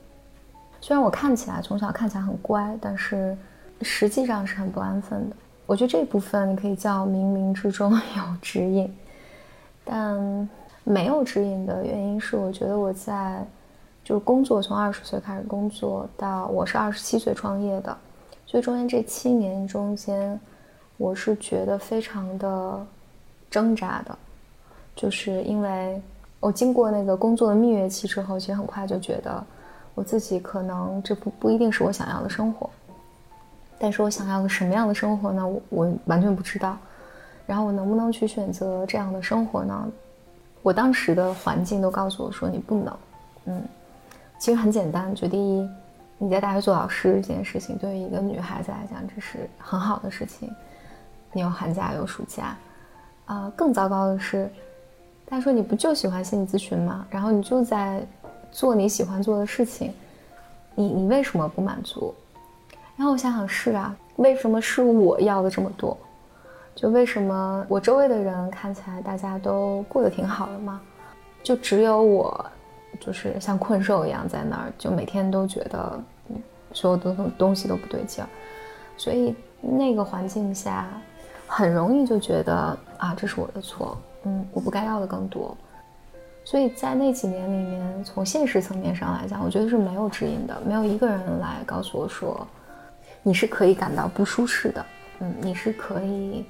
[0.81, 3.37] 虽然我看起来从小看起来很乖，但是
[3.81, 5.35] 实际上是很不安分的。
[5.65, 8.93] 我觉得这部分你可以叫冥冥之中 有指引，
[9.85, 10.49] 但
[10.83, 13.45] 没有指引的原因是，我觉得我在。
[14.01, 17.95] 就是工作从二十岁开始工作到我是二十七岁创业的，
[18.43, 20.39] 所以中间这七年中间，
[20.97, 22.87] 我是觉得非常的
[23.49, 24.17] 挣扎的，
[24.95, 26.01] 就是因为
[26.39, 29.43] 我经过那个工作的蜜月期之后，其实很快就觉得
[29.95, 32.69] 我自己可能这不不一定是我想要的生活，
[33.77, 35.47] 但是我想要个什么样的生活呢？
[35.47, 36.77] 我我完全不知道，
[37.45, 39.87] 然后我能不能去选择这样的生活呢？
[40.61, 42.97] 我当时的环境都告诉我说你不能，
[43.45, 43.63] 嗯。
[44.37, 45.69] 其实很简单，就第一，
[46.17, 50.49] 你在大学做老师这件事情，对于一个女孩子来讲，这是很好的事情。
[51.33, 52.57] 你有寒假，有暑假，
[53.29, 54.49] 啊，更糟糕的是，
[55.25, 57.05] 大家说你不就喜欢心理咨询吗？
[57.11, 58.01] 然后你就在
[58.51, 59.93] 做你喜欢做的事情，
[60.73, 62.13] 你你为什么不满足？
[62.97, 65.95] 然后我想想，是啊，为什么是我要的这么多？
[66.73, 70.81] 就为什么我周围的人看起来大家都过得挺好的吗？
[71.43, 72.45] 就只有我。
[72.99, 76.01] 就是像困兽一样在那儿，就每天都觉得
[76.73, 78.27] 所有的东东西都不对劲儿，
[78.97, 80.87] 所以那个环境下
[81.49, 82.55] 很容易就觉得
[82.99, 85.57] 啊，这是我的错，嗯，我不该要的更多。
[86.45, 92.47] 所以在那几年里面，从现实层面上来讲，我觉得是没有指引的，没有一个人来告诉我说，
[93.23, 94.85] 你是可以感到不舒适的，
[95.19, 96.45] 嗯，你是可以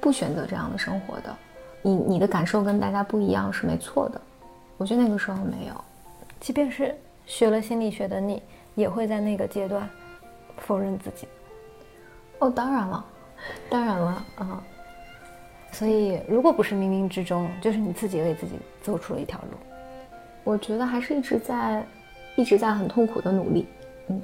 [0.00, 1.36] 不选择这样的生活的，
[1.82, 4.20] 你你的感受跟大家不一样是没错的。
[4.78, 5.74] 我觉得那个时候没有，
[6.40, 6.94] 即便是
[7.26, 8.42] 学了心理学的你，
[8.74, 9.88] 也会在那个阶段
[10.58, 11.28] 否认自己。
[12.40, 13.04] 哦，当然了，
[13.68, 14.62] 当然了，啊。
[15.72, 19.56] 所以，如果不是冥冥之中，就是你自己为自己走出了一条路。
[20.44, 21.82] 我觉得还是一直在，
[22.36, 23.66] 一直在很痛苦的努力，
[24.08, 24.20] 嗯，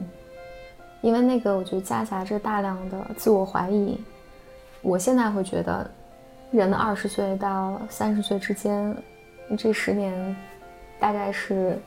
[1.01, 3.99] 因为那个我觉得夹杂着大量的自我怀疑。
[4.83, 5.91] 我现在会觉得，
[6.51, 8.95] 人的二十岁到三十岁之间，
[9.57, 10.37] 这十年，
[11.01, 11.81] 大概是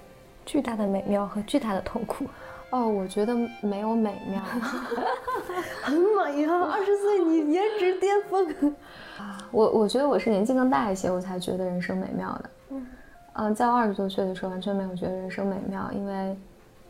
[0.43, 2.25] 巨大的美妙和巨大的痛苦。
[2.71, 4.41] 哦，我觉得没有美妙，
[5.83, 6.51] 很美呀！
[6.71, 8.75] 二十岁你颜值巅峰。
[9.51, 12.49] 我我觉得我是年纪更大一些，我才觉得人生美妙的。
[12.69, 12.87] 嗯，
[13.33, 16.35] 嗯，在我二十多岁的时候，完全没有觉得人生美妙，因为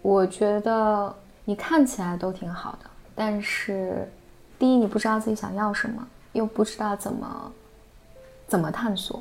[0.04, 1.14] 我觉得
[1.44, 4.08] 你看起来都挺好的，但是
[4.60, 7.52] 第一，你不知道自己想要什么，又不知道怎么
[8.48, 9.20] 怎么探索。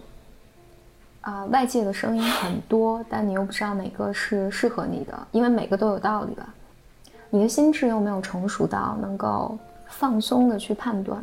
[1.23, 6.55] 啊，外界的声音很多，但你又不知道哪个是适合你的，因为每个都有道理吧。
[7.29, 9.57] 你的心智又没有成熟到能够
[9.87, 11.23] 放松的去判断。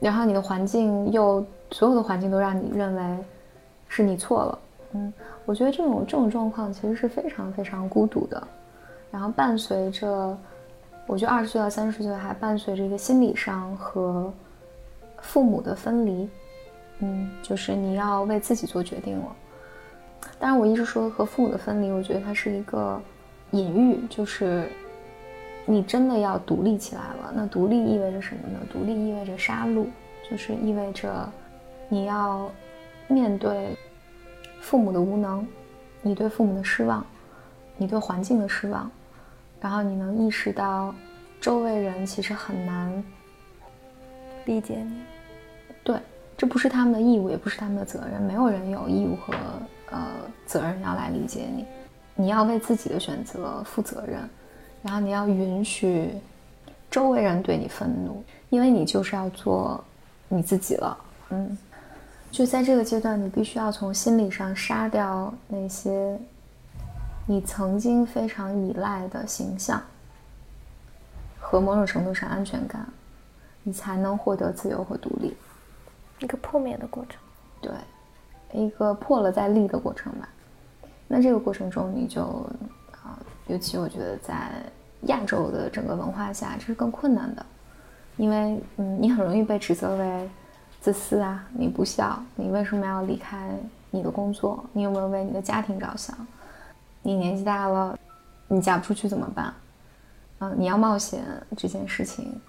[0.00, 3.24] 然后你的环境又所有的环境都让你认为
[3.88, 4.58] 是你错了，
[4.92, 5.12] 嗯，
[5.46, 8.42] 我觉得这种这种状况其实是非常非常孤独的。
[9.10, 10.36] 然后伴随着，
[11.06, 14.32] 我觉得二十岁到三十岁还伴随着一个心理上和
[15.20, 16.28] 父母的分离，
[17.04, 19.36] 嗯，就是你要为自己做决定了。
[20.38, 23.00] 当然，我一直说和父母的分离，我觉得它是一个
[23.50, 24.68] 隐喻，就是。
[25.66, 27.32] 你真的要独立起来了？
[27.34, 28.58] 那独立意味着什么呢？
[28.70, 29.86] 独立意味着杀戮，
[30.30, 31.26] 就是意味着
[31.88, 32.50] 你要
[33.08, 33.74] 面对
[34.60, 35.48] 父母的无能，
[36.02, 37.02] 你对父母的失望，
[37.78, 38.90] 你对环境的失望，
[39.58, 40.94] 然后你能意识到
[41.40, 43.02] 周围人其实很难
[44.44, 45.00] 理解你。
[45.82, 45.96] 对，
[46.36, 49.34] 这不是他们的义务，也不是他们的责任，没有人有义务和
[49.90, 50.06] 呃
[50.46, 51.64] 责任要来理解你，
[52.14, 54.28] 你要为自己的选择负责任。
[54.82, 56.10] 然后你要允许
[56.90, 59.82] 周围人对你愤怒，因为你就是要做
[60.28, 60.98] 你自己了。
[61.30, 61.56] 嗯，
[62.30, 66.18] 就在这个阶段，你必须要从心理上杀掉那些
[67.26, 69.80] 你曾经非常依赖的形象
[71.40, 72.86] 和某种程度上安全感，
[73.62, 75.34] 你才能获得自由和独立。
[76.24, 77.20] 一个破灭的过程，
[77.60, 77.72] 对，
[78.52, 80.28] 一个破了再立的过程吧。
[81.06, 82.22] 那这个过程中，你就
[82.90, 84.50] 啊，尤其我觉得在。
[85.08, 87.44] 亚洲的整个文化下，这是更困难的，
[88.16, 90.30] 因为嗯，你很容易被指责为
[90.80, 93.50] 自私啊，你不孝，你为什么要离开
[93.90, 94.64] 你的工作？
[94.72, 96.16] 你有没有为你的家庭着想？
[97.02, 97.98] 你年纪大了，
[98.48, 99.52] 你嫁不出去怎么办？
[100.38, 101.22] 嗯，你要冒险
[101.54, 102.40] 这件事情，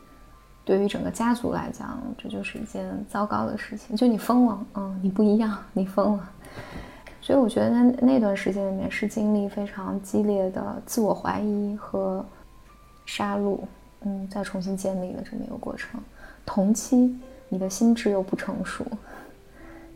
[0.66, 3.96] 对于整个家族来讲，这就是一件糟糕的事情。
[3.96, 6.30] 就你疯了，嗯，你不一样，你疯了。
[7.22, 12.26] 所以我觉得那那段时间里面是经历非常激烈的自我怀疑和。
[13.08, 13.60] 杀戮，
[14.02, 16.02] 嗯，再重新建立的这么一个过程。
[16.44, 17.16] 同期，
[17.50, 18.84] 你的心智又不成熟，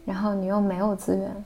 [0.06, 1.44] 然后你又没有资源。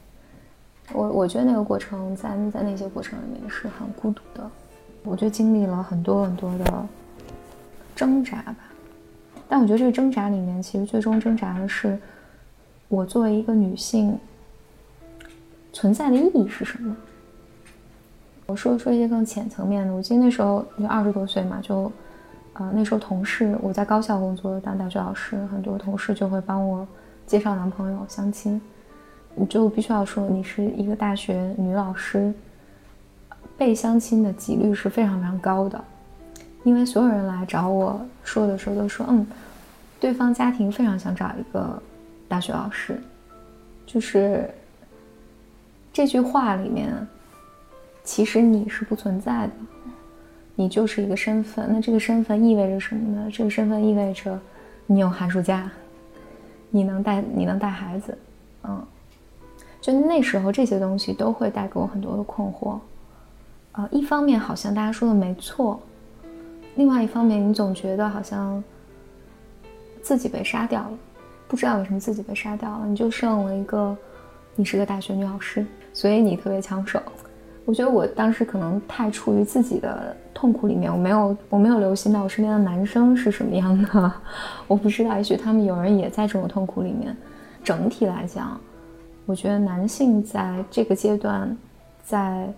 [0.92, 4.52] 我我觉得那个过程，在在那些过程里面是很孤独的。
[5.06, 6.86] 我觉得经历了很多很多的
[7.96, 8.58] 挣扎吧。
[9.48, 11.98] 但我觉得这个挣扎里面，其实最终挣扎的是，
[12.88, 14.18] 我作为一个女性
[15.72, 16.96] 存在的意义是什么。
[18.46, 19.94] 我说说一些更浅层面的。
[19.94, 21.92] 我记得那时候就二十多岁嘛，就，
[22.54, 26.86] 呃，那时候同事我在高校工作当大学老师，很多同事就会帮我
[27.26, 28.62] 介绍男朋友、相亲。
[29.36, 32.34] 你就必须要说你是一个大学女老师，
[33.58, 35.84] 被相亲的几率是非常非常高的，
[36.64, 39.26] 因为所有人来找我说的时候都说，嗯，
[40.00, 41.82] 对方家庭非常想找一个
[42.28, 43.02] 大学老师，
[43.86, 44.50] 就是
[45.92, 46.92] 这句话里面。
[48.06, 49.54] 其实你是不存在的，
[50.56, 51.70] 你就是一个身份。
[51.72, 53.30] 那这个身份意味着什么呢？
[53.32, 54.38] 这个身份意味着
[54.88, 55.72] 你有寒暑假，
[56.70, 58.18] 你能带你能带孩子，
[58.66, 58.86] 嗯，
[59.80, 62.78] 就那时候这些东西都会带给我很多的困惑。
[63.72, 65.80] 呃，一方面好像大家说的没错，
[66.76, 68.64] 另外一方面你总觉得好像
[70.02, 70.92] 自己被杀掉了，
[71.48, 73.96] 不知道为什么自己被杀掉了，你就剩了一个，
[74.56, 77.02] 你是个大学女老师，所以你特别抢手。
[77.66, 84.14] 我觉得我当时可能太处于自己的痛苦里面，我没有我没有留心到我身边的男生是什么样的，
[84.68, 87.16] 我不知道，也许他们有人也在这种痛苦里面。
[87.64, 88.60] 整体来讲，
[89.26, 91.56] 我觉得男性在这个阶段，
[92.04, 92.54] 在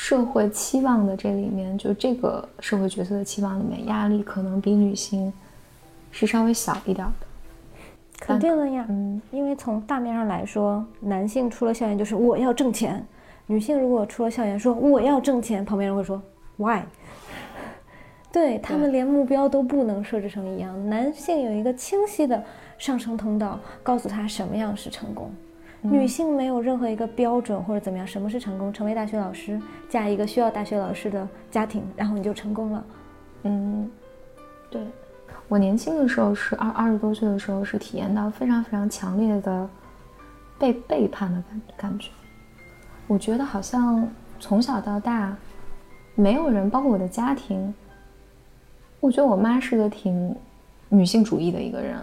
[0.00, 5.30] 社会期望的这里面，就这个社会角色的期望里面，压力可能比女性
[6.12, 7.26] 是稍微小一点的。
[8.20, 13.04] 肯定的呀，嗯，因为从大面上来说，男性出了校园就是我要挣钱，
[13.48, 16.22] 女性如果出了校园说我要挣钱，旁边人会说
[16.58, 16.80] why？
[18.30, 22.40] 对他们连目标都不能设置成一样，男性有一个清晰的
[22.78, 25.28] 上升通道，告诉他什么样是成功。
[25.90, 28.72] 女性没有任何一个标准或者怎么样，什么是成功？
[28.72, 32.84] 成为大学老师，嫁一个需要大学老师的家庭，然后你就成功了。
[33.44, 33.90] 嗯，
[34.70, 34.82] 对，
[35.48, 39.68] 我年轻的时候是二二十多岁的时候是体验到非常非常强烈的
[40.58, 42.10] 被背叛的感感觉。
[43.06, 44.06] 我觉得好像
[44.38, 45.34] 从小到大，
[46.14, 47.72] 没有人，包括我的家庭，
[49.00, 50.36] 我觉得我妈是个挺
[50.90, 51.96] 女性主义的一个人。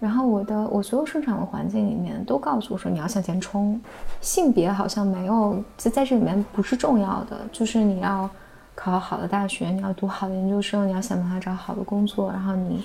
[0.00, 3.78] 然后我的我所有生长的环境里面都告诉我说你要向前冲，
[4.22, 8.28] 性别好像没有在在这里面不是重要的，就是你要
[8.74, 12.82] 考好的大学，你要读好的研究生，你要想办法找好的工作，然后你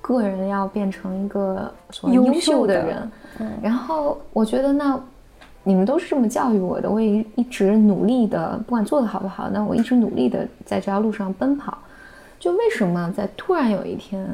[0.00, 3.10] 个人要变成一个所谓优秀的人。
[3.40, 4.96] 嗯，然后我觉得那
[5.64, 11.76] 你们都是这么教育我的，我也一直努力的，不管做的好不好，那我一直努力的在这条路上奔跑。
[12.38, 14.24] 就为什么在突然有一天？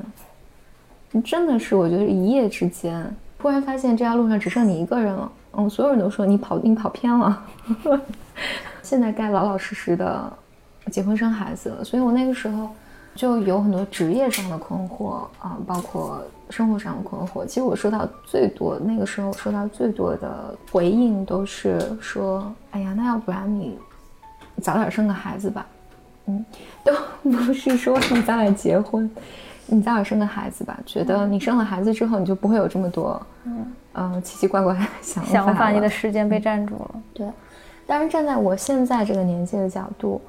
[1.24, 5.32] 真的是，我觉得一夜之间，突然发现这条路上只剩你一个人了。
[5.52, 7.42] 嗯，所有人都说你跑，你跑偏了。
[8.82, 10.32] 现在该老老实实的
[10.90, 11.82] 结婚生孩子了。
[11.82, 12.68] 所以我那个时候
[13.14, 17.44] 就有很多职业上的困惑啊，包括生活上的困惑。
[17.46, 23.78] 其实我收到最多，那个时候收到最多的回应都是说：“哎呀，那要不然你
[24.62, 25.66] 早点生个孩子吧。”
[26.26, 26.44] 嗯，
[26.84, 26.92] 都
[27.22, 29.10] 不是说你早点结婚。
[29.70, 35.30] 你早点生个孩子吧，觉得你生了孩子之后，你就不会有这么多，嗯，呃，奇奇怪怪的想法。
[35.30, 37.02] 想法，你的时间被占住了。
[37.12, 37.30] 对，
[37.86, 40.20] 但是站在我现在这个年纪的角度，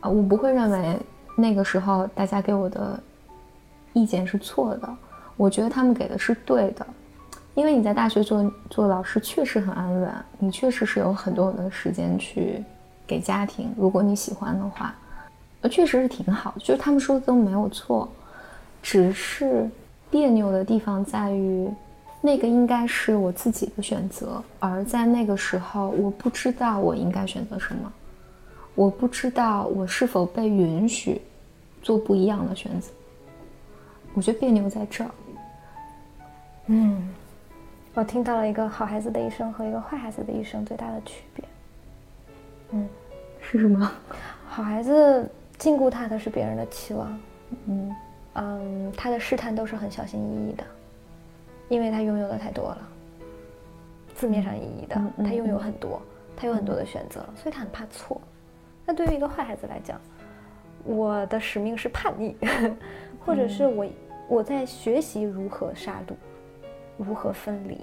[0.00, 0.98] 啊，我不会认为
[1.36, 2.98] 那个时候大家给我的
[3.92, 4.88] 意见是错的。
[5.36, 6.86] 我觉得他们给的是对的，
[7.54, 12.64] 因为你在大学做做老师确实很安稳，你确实是有很多很多时间去
[13.06, 13.70] 给家庭。
[13.76, 14.94] 如果你喜欢的话，
[15.60, 18.08] 呃，确实是挺好，就是他们说的都没有错。
[18.82, 19.68] 只是
[20.10, 21.68] 别扭的地方在于，
[22.20, 27.92] 那个应该是我自己的选择，而在那个时候，我不知道我应该选择什么，
[28.74, 31.20] 我不知道我是否被允许
[31.82, 32.90] 做不一样的选择。
[34.14, 35.10] 我觉得别扭在这儿。
[36.66, 37.08] 嗯，
[37.94, 41.44] 我听到了一个好孩子的一生和一个坏孩子的一生最大的区别。
[42.70, 42.88] 嗯，
[43.40, 43.92] 是什么？
[44.48, 47.20] 好孩子禁锢他的是别人的期望。
[47.66, 47.94] 嗯。
[48.34, 50.64] 嗯，他的试探都是很小心翼翼的，
[51.68, 52.88] 因为他拥有的太多了。
[54.14, 56.00] 字面上意义的，他拥有很多，
[56.36, 58.20] 他有很多的选择，所以他很怕错。
[58.84, 60.00] 那对于一个坏孩子来讲，
[60.84, 62.34] 我的使命是叛逆，
[63.24, 63.86] 或者是我
[64.28, 66.14] 我在学习如何杀戮，
[66.96, 67.80] 如何分离，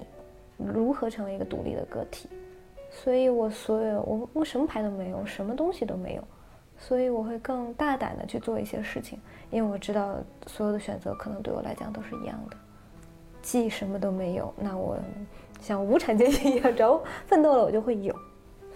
[0.58, 2.28] 如何成为一个独立的个体。
[2.90, 6.24] 所以我所有我我什么牌都没有，什么东西都没有。
[6.78, 9.18] 所以我会更大胆的去做一些事情，
[9.52, 10.16] 因为我知道
[10.48, 12.58] 所有的选择可能对我来讲都是一样的。
[13.42, 14.98] 既什么都没有，那我
[15.62, 18.16] 像无产阶级一样，只要奋斗了，我就会有。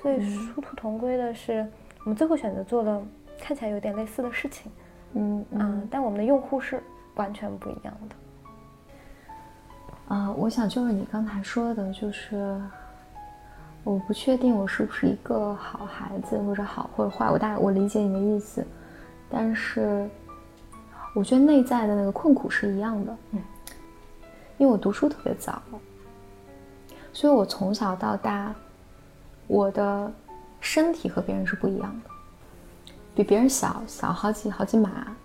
[0.02, 1.68] 所以殊途同归的是，
[2.04, 3.02] 我们最后选择做了
[3.40, 4.72] 看起来有点类似的事情，
[5.14, 6.82] 嗯嗯，但我们的用户是
[7.16, 8.16] 完全不一样的。
[10.16, 12.62] 啊，我想就是你刚才说的，就是。
[13.86, 17.32] 我不确定我是不是一个好孩子，或者好或者坏。
[17.32, 18.64] 我大我理解你的意思，
[19.30, 20.08] 但是
[21.14, 23.18] 我觉得内在的那个困苦是一样的。
[23.32, 23.42] 嗯，
[24.58, 25.62] 因为我读书特别早，
[27.12, 28.54] 所以我从小到大，
[29.48, 30.12] 我的
[30.60, 35.16] 身体和别人是不一样的，比别人小小好几好几码。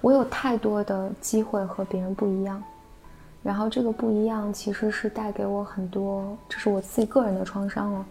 [0.00, 2.62] 我有太多的机会和别人不一样。
[3.42, 8.06] 然后这个不一样，其实是带给我很多，这是我自己个人的创伤了。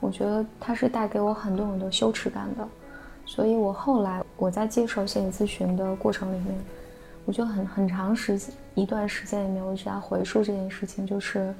[0.00, 2.66] 我觉得它是带给我很多很多羞耻感的。
[3.26, 6.54] 所以我后来我在接受心理咨询的过程里面，
[7.26, 11.54] 我就很很长时间一段时间里面，我一直在回溯这件事情，就是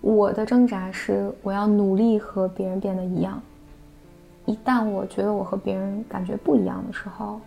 [0.00, 3.42] 我的挣扎是我要努力和别人变得一样。
[4.46, 7.40] 一旦我觉得我和别人感觉不一样的时候，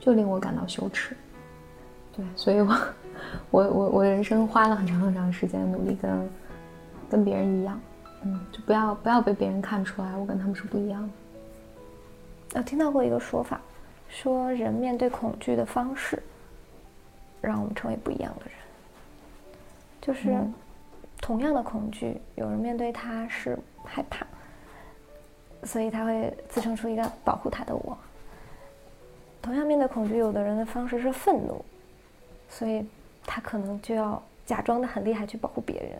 [0.00, 1.14] 就令我感到羞耻。
[2.16, 2.74] 对，所以我。
[3.50, 6.28] 我我我人生花了很长很长时间努力跟
[7.08, 7.80] 跟别人一样，
[8.22, 11.08] 嗯，就不要不要被别人看出来我跟他们是不一样的。
[12.54, 13.60] 我听到过一个说法，
[14.08, 16.22] 说人面对恐惧的方式，
[17.40, 18.54] 让我们成为不一样的人。
[20.00, 20.36] 就是
[21.20, 24.26] 同样的恐惧，有人面对他是害怕，
[25.64, 27.96] 所以他会滋生出一个保护他的我。
[29.42, 31.64] 同样面对恐惧，有的人的方式是愤怒，
[32.48, 32.86] 所以。
[33.28, 35.98] 他可能就要假装的很厉害去保护别人。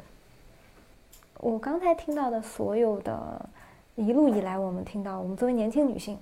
[1.39, 3.51] 我刚才听到的所有的，
[3.97, 6.17] 一路以来我们听到，我们作为年轻女性，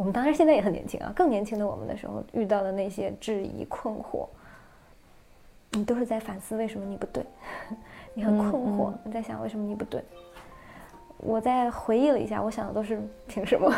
[0.00, 4.26] 我们当然现在也很年轻啊，更年轻的我们的时候遇到的那些质疑、困惑，
[5.72, 7.22] 你都是在反思为什么你不对，
[8.16, 10.02] 你很困惑，你在想为什么你不对。
[11.18, 12.98] 我在回忆了一下，我想的都是
[13.28, 13.70] 凭什么？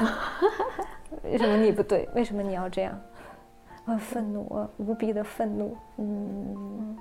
[1.24, 2.08] 为什么你不对？
[2.14, 2.96] 为什么你要这样？
[3.84, 5.76] 我愤怒，我无比的愤怒。
[5.96, 6.96] 嗯，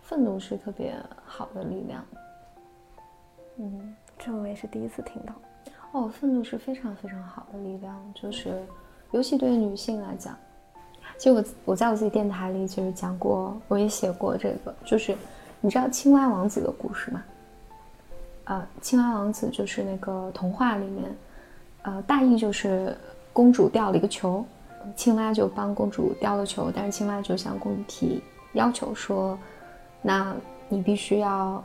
[0.00, 0.94] 愤怒是特别
[1.24, 2.04] 好的力量。
[3.56, 5.34] 嗯，这我也是第一次听到。
[5.94, 8.60] 哦，愤怒是非常非常好的力量，就是
[9.12, 10.36] 尤其对女性来讲。
[11.16, 15.16] 其实我我在我自己电台里就是讲过，我也写过这个，就是
[15.60, 17.22] 你知道青蛙王子的故事吗？
[18.42, 21.16] 啊，青蛙王子就是那个童话里面，
[21.82, 22.96] 呃，大意就是
[23.32, 24.44] 公主掉了一个球，
[24.96, 28.20] 青蛙就帮公主叼了球，但是青蛙就向公主提
[28.54, 29.38] 要求说，
[30.02, 30.34] 那
[30.68, 31.62] 你必须要。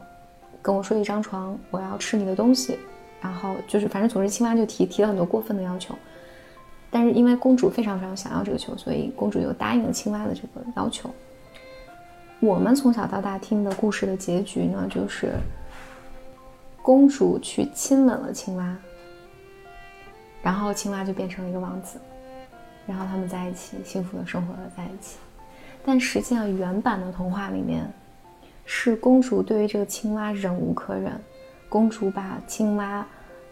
[0.61, 2.77] 跟我说一张床，我要吃你的东西，
[3.21, 5.93] 然后就是反正总之青蛙就提提了很多过分的要求，
[6.89, 11.09] 但是因为公主非常非常想要这个球，所以公主就答应了青蛙的这个要求。
[12.39, 15.33] 我们从小到大听的故事的结局呢，就是
[16.81, 18.77] 公主去亲吻了青蛙，
[20.41, 21.99] 然后青蛙就变成了一个王子，
[22.87, 25.17] 然后他们在一起幸福的生活了在一起。
[25.85, 27.85] 但实际上原版的童话里面。
[28.71, 31.19] 是公主对于这个青蛙忍无可忍，
[31.69, 33.05] 公主把青蛙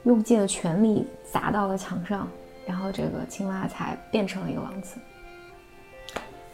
[0.03, 2.28] 用尽了全力砸到了墙上，
[2.65, 4.97] 然后这个青蛙才变成了一个王子。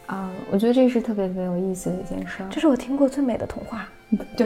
[0.08, 2.44] 啊，我觉得这是特别特别有意思的一件事。
[2.52, 3.88] 这是我听过最美的童话。
[4.38, 4.46] 对，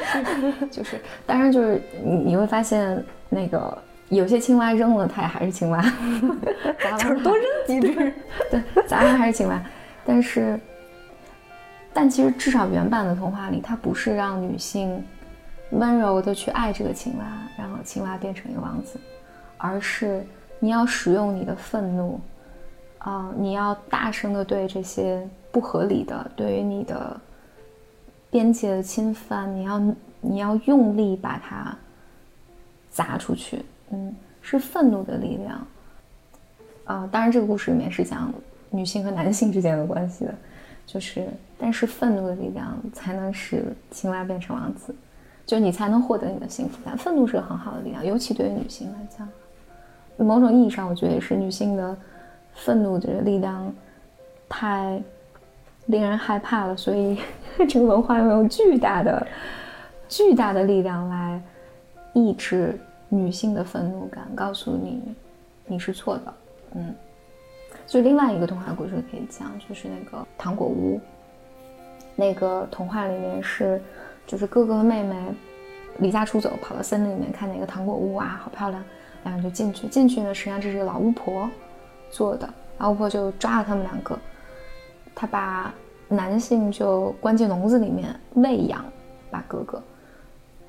[0.68, 3.76] 就是，当然就是你你会发现那个
[4.08, 5.80] 有些青蛙扔了它也还是青蛙，
[6.98, 8.12] 就是多扔几只，
[8.50, 9.62] 对，砸完还是青蛙，
[10.04, 10.58] 但是。
[11.98, 15.02] 但其实，至少原版的童话里，它不是让女性
[15.70, 17.24] 温柔的去爱这个青蛙，
[17.56, 18.98] 然后青蛙变成一个王子，
[19.58, 20.24] 而是
[20.58, 22.20] 你要使用你的愤怒，
[22.98, 27.20] 啊，你要大声的对这些不合理的、对于你的
[28.30, 29.82] 边界的侵犯，你要
[30.20, 31.76] 你要用力把它
[32.90, 35.66] 砸出去，嗯，是愤怒的力量。
[36.84, 38.32] 啊，当然，这个故事里面是讲
[38.70, 40.34] 女性和男性之间的关系的。
[40.86, 41.26] 就是，
[41.58, 44.94] 但是愤怒的力量才能使青蛙变成王子，
[45.46, 46.98] 就你才能获得你的幸福感。
[46.98, 49.26] 愤怒是个很好的力量，尤其对于女性来讲，
[50.18, 51.96] 某种意义上，我觉得也是女性的
[52.52, 53.72] 愤怒的力量
[54.48, 55.00] 太
[55.86, 57.18] 令人害怕了，所以
[57.68, 59.26] 这个文化要用巨大的、
[60.08, 61.40] 巨大的力量来
[62.12, 62.78] 抑制
[63.08, 65.14] 女性的愤怒感，告诉你
[65.64, 66.34] 你是错的，
[66.74, 66.94] 嗯。
[67.86, 71.00] 就另外一个童话故事可以讲，就是那个糖果屋。
[72.16, 73.80] 那个童话里面是，
[74.26, 75.16] 就是哥哥和妹妹
[75.98, 78.82] 离家出走，跑到森林里面看那个糖果屋啊，好漂亮，
[79.24, 79.86] 两个就进去。
[79.86, 81.48] 进去呢，实际上这是个老巫婆
[82.10, 84.18] 做的，老巫婆就抓了他们两个，
[85.14, 85.72] 她把
[86.08, 88.84] 男性就关进笼子里面喂养，
[89.30, 89.82] 把哥哥，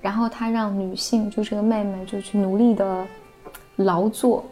[0.01, 3.05] 然后她让女性，就这个妹妹，就去努力的
[3.75, 4.45] 劳作。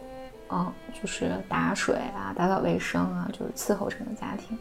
[0.48, 4.56] 嗯，就是打水啊，打扫卫生啊，就是伺候整个家庭。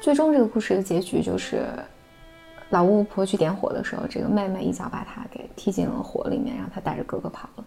[0.00, 1.66] 最终这个故事的结局就是，
[2.70, 7.64] 老巫婆去点火的时候，这个妹妹一脚把她给踢进了火里面，然后她带着哥哥跑了。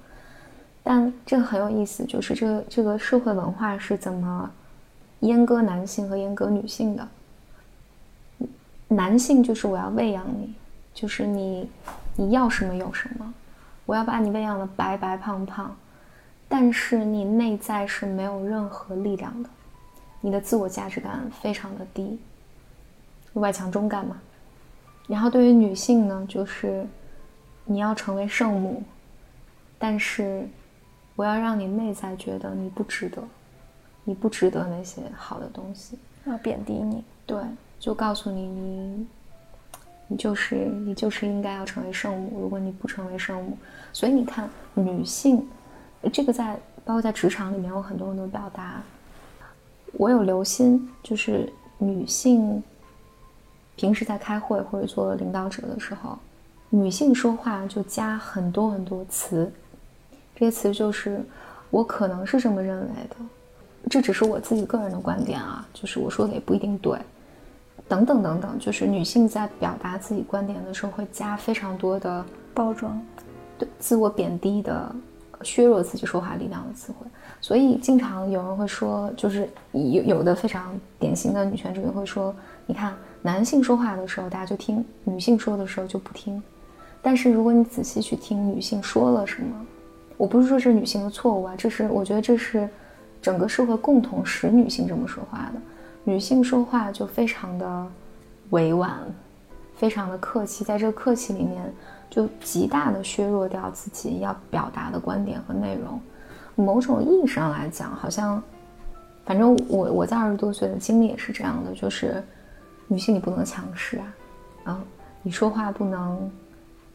[0.83, 4.51] 但这个很有意思，就是这个这个社会文化是怎么
[5.21, 7.07] 阉割男性和阉割女性的？
[8.87, 10.53] 男性就是我要喂养你，
[10.93, 11.69] 就是你
[12.15, 13.33] 你要什么有什么，
[13.85, 15.75] 我要把你喂养的白白胖胖。
[16.51, 19.49] 但是你内在是没有任何力量的，
[20.19, 22.19] 你的自我价值感非常的低，
[23.33, 24.17] 外强中干嘛。
[25.09, 26.85] 然后对于女性呢，就是
[27.65, 28.83] 你要成为圣母，
[29.79, 30.47] 但是
[31.15, 33.21] 我要让你内在觉得你不值得，
[34.03, 37.03] 你不值得那些好的东西，要贬低你。
[37.25, 37.41] 对，
[37.79, 39.07] 就告诉你你，
[40.07, 40.55] 你就是
[40.85, 42.39] 你就是应该要成为圣母。
[42.39, 43.57] 如果你不成为圣母，
[43.91, 45.43] 所以你看女性。
[46.13, 48.81] 这个在包括在职场里面有很多很多表达。
[49.93, 52.63] 我有留心，就是女性
[53.79, 56.19] 平时在开会或者做领导者的时候，
[56.69, 59.49] 女性说话就加很多很多词，
[60.35, 61.21] 这些词就是
[61.69, 63.15] 我可能是这么认为的，
[63.89, 66.99] 这只是我自己个人的观点啊，就是我说的也不一定对，
[67.87, 73.01] 等等等等，就是女性在表达自己观点的时候会加非常多的包装，
[73.57, 74.93] 对自我贬低的。
[75.41, 77.07] 削弱自己说话力量的词汇。
[77.39, 86.41] 所以经常有人会说，就是有有的非常典型的女权主义会说，你看男性说话的时候大家就听，女性说的时候就不听。
[87.01, 89.65] 但是如果你仔细去听女性说了什么，
[90.17, 92.67] 我不是说是女性的错误啊，这是我觉得这是
[93.21, 95.61] 整个社会共同使女性这么说话的。
[96.03, 97.87] 女性说话就非常的
[98.49, 98.97] 委婉，
[99.75, 101.73] 非常的客气，在这个客气里面
[102.09, 105.99] 就极大的削弱掉自己要表达的观点和内容。
[106.55, 108.41] 某种意义上来讲，好像，
[109.23, 112.21] 反正我我在二十多岁的经历也是这样的，就是
[112.89, 114.13] 女性你不能强势啊，
[114.65, 114.83] 啊，
[115.21, 116.29] 你说话不能。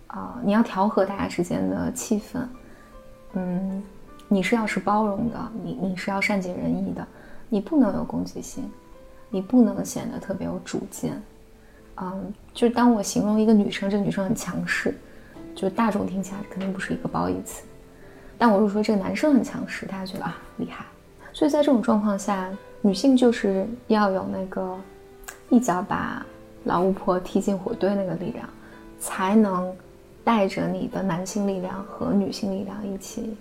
[0.06, 2.38] 啊，你要调和大家之间的气氛，
[3.32, 3.82] 嗯，
[4.28, 7.04] 你是要是包容的，你你是要善解人意的，
[7.48, 8.70] 你不能有攻击性，
[9.28, 11.20] 你不能显得特别有主见，
[11.96, 14.96] 嗯，就是当我形容一个女生，这个女生很强势，
[15.52, 17.64] 就大众听起来肯定不是一个褒义词，
[18.38, 20.84] 但我如果说这个男生很强势，大家觉得啊厉害，
[21.32, 22.48] 所以在这种状况下，
[22.82, 24.78] 女性就是要有那个
[25.54, 26.24] 一脚把
[26.64, 28.48] 老巫婆踢进火堆那个力量，
[28.98, 29.74] 才能。
[30.26, 33.36] 带着你的男性力量和女性力量一起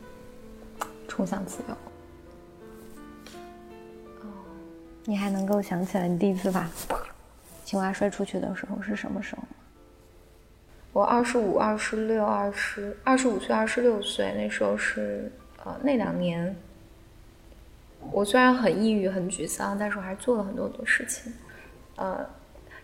[1.08, 1.76] 冲向自由。
[4.20, 4.28] 哦，
[5.06, 6.70] 你还能够想起来你第一次把
[7.64, 9.48] 青蛙摔出去的时候是什么时候吗？
[10.92, 15.32] 我二十五、二十六、二十二十五岁、二十六岁，那时候是
[15.64, 16.54] 呃那两年，
[18.12, 21.32] 我虽然很抑郁、很沮丧，但是我还做了很多很多事情。
[21.96, 22.26] 呃，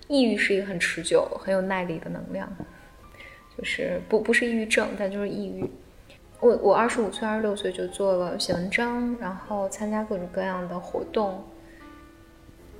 [0.07, 2.49] 抑郁是一个很持久、很有耐力的能量。
[3.57, 5.69] 就是不不是抑郁症，但就是抑郁。
[6.39, 11.43] 我我二十五岁、二十六岁就做了写文章，然后参加各种各样的活动，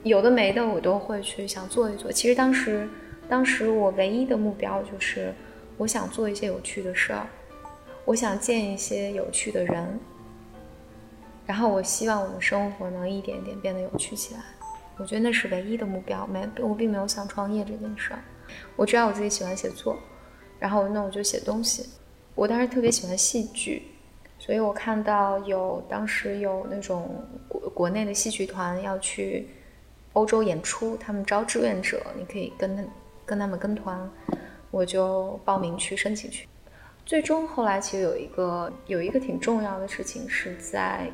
[0.03, 2.09] 有的没的我都会去想做一做。
[2.09, 2.87] 其实当时
[3.27, 5.33] 当时我唯一的目标就是
[5.77, 7.27] 我想做一些有趣的事儿，
[8.05, 9.99] 我想见一些有趣的人，
[11.45, 14.39] 然后我希望我的生活能一点点变得有趣起来。
[14.99, 18.19] 我觉得那是唯一的目标，没我并没有想创业这件事儿。
[18.75, 19.97] 我知道我自己喜欢写作。
[20.59, 21.87] 然后那我就写东西，
[22.35, 23.83] 我当时特别喜欢戏剧，
[24.37, 29.47] 所以我看到有当时有那种国国内的戏剧团要去
[30.11, 32.83] 欧洲演出，他们招志愿者，你可以跟他
[33.25, 33.97] 跟他们跟团，
[34.69, 36.45] 我就报名去申请去。
[37.05, 41.09] 最终后来其实有一个有一个挺重要的事情是在，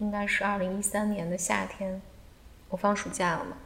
[0.00, 2.02] 应该是二零一三年的夏天，
[2.68, 3.56] 我放暑假了嘛，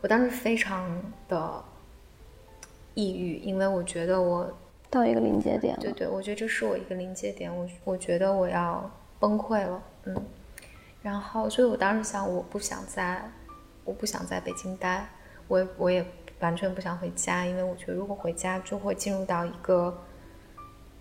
[0.00, 1.64] 我当时非常的。
[2.94, 4.52] 抑郁，因为我觉得我
[4.90, 5.80] 到一个临界点了。
[5.80, 10.16] 对对，我觉得这是我一个临界点，我我觉得我要崩溃了，嗯。
[11.00, 13.22] 然后，所以我当时想，我不想在，
[13.84, 15.08] 我不想在北京待，
[15.46, 16.04] 我我也
[16.40, 19.96] 完全不想回家，因为我觉得如果回家就会进入到一个，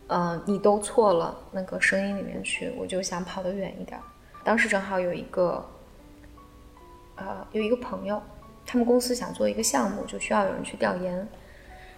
[0.05, 3.99] 嗯，你都错了那个声音里面去，我就想跑得远一点。
[4.43, 5.67] 当时正好有一个，
[7.17, 8.21] 呃，有一个朋友，
[8.65, 11.27] 他们公司想做一个项目，就需要有人去调研。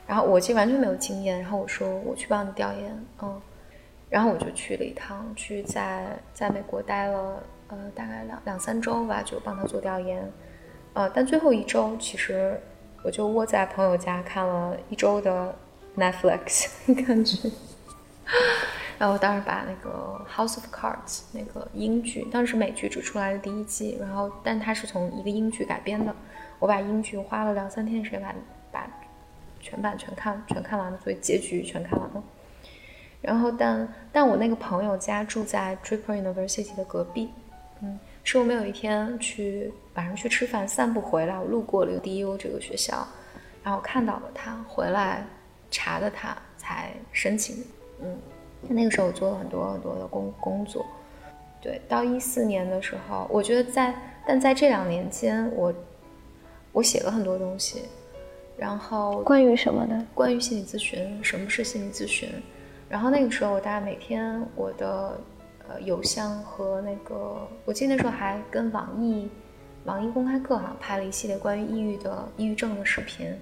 [0.08, 3.40] 然后我其实完全没有经验，然后我说我去帮你调研，嗯，
[4.10, 10.28] 然后我就去了一趟，去在在美国待了呃大概两两三周吧，就帮他做调研，
[10.94, 12.60] 呃，但最后一周其实
[13.04, 15.56] 我就窝在朋友家看了一周的
[15.96, 16.70] Netflix，
[17.06, 17.52] 感觉，
[19.00, 26.16] 然后我当时把那个 House of Cards 那个英剧，当时美剧只出来的第一季，然后但它是从一个英剧改编的，
[26.60, 28.36] 我把英剧花了两三天时间把
[28.72, 28.88] 把。
[29.62, 32.24] 全版全看全看完了，所以结局全看完了。
[33.22, 37.30] 然后，但但我那个朋友家住在 Draper University 的隔壁，
[37.82, 43.06] 嗯，是我们有一天去晚上去吃饭散步回来，我路过了 DU 这个学校，
[43.62, 45.26] 然后看到了他，回来
[45.70, 47.58] 查的他才申请，
[48.02, 48.18] 嗯，
[48.68, 50.86] 那个时候我做了很多很多的工工作，
[51.62, 53.94] 对，到一四年的时候，我觉得在
[54.28, 55.74] 但在这两年间，我
[56.72, 57.84] 我写了很多东西。
[58.58, 60.06] 然后关于什么的？
[60.14, 62.30] 关于心理咨询，什么是心理咨询？
[62.90, 65.18] 然后那个时候，我大概每天我的
[65.70, 69.30] 呃邮箱和那个，我记得那时候还跟网易
[69.86, 73.34] 网易公开课好像拍了一系列关于抑郁的抑郁症的视频。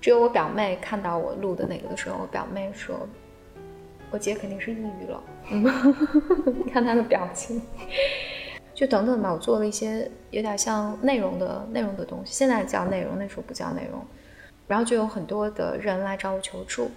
[0.00, 2.96] 只有我表妹看到我录的那个的时候，我表妹说
[4.10, 5.22] ：“我姐肯定是抑郁了。
[6.64, 7.60] ”你看她的表情，
[8.74, 9.32] 就等等吧。
[9.32, 14.04] 我做了一些有点像内容的内容的东西，现在叫内容，那时候不叫内容。
[14.66, 16.90] 然后就有很多的人来找我求助，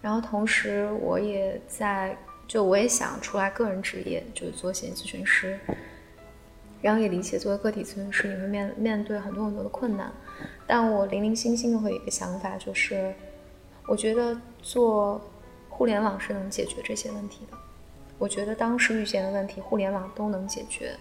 [0.00, 2.16] 然后同时我也在，
[2.46, 5.58] 就我也想出来个人职业，就是做心理咨询师。
[6.80, 10.10] 然后也理解作为个体咨询师，你会面面对很多很多的困难。
[10.66, 13.12] 但我零零星星的会有一个想法，就是
[13.86, 15.20] 我觉得做
[15.78, 17.56] 互联网是能解决这些问题的。
[18.18, 20.92] 我觉得当时遇见的问题，互联网都能解决。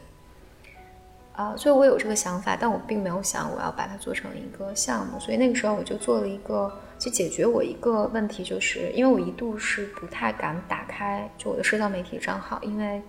[1.33, 5.19] 啊，所以我有这个想法，但我并没有想我要把它做成一个项目。
[5.19, 13.01] 所以那个时候我就做了一个，去解决我一个问题，就是因为我一度是不太敢打开就我的社交媒体账号，因为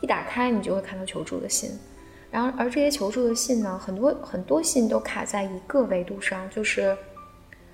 [0.00, 1.76] 一打开你就会看到求助的信，
[2.30, 6.96] 然后而这些求助的信呢，很多很多信都卡在一个维度上，就是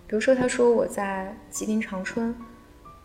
[0.06, 2.34] 比如说他说我在吉林长春，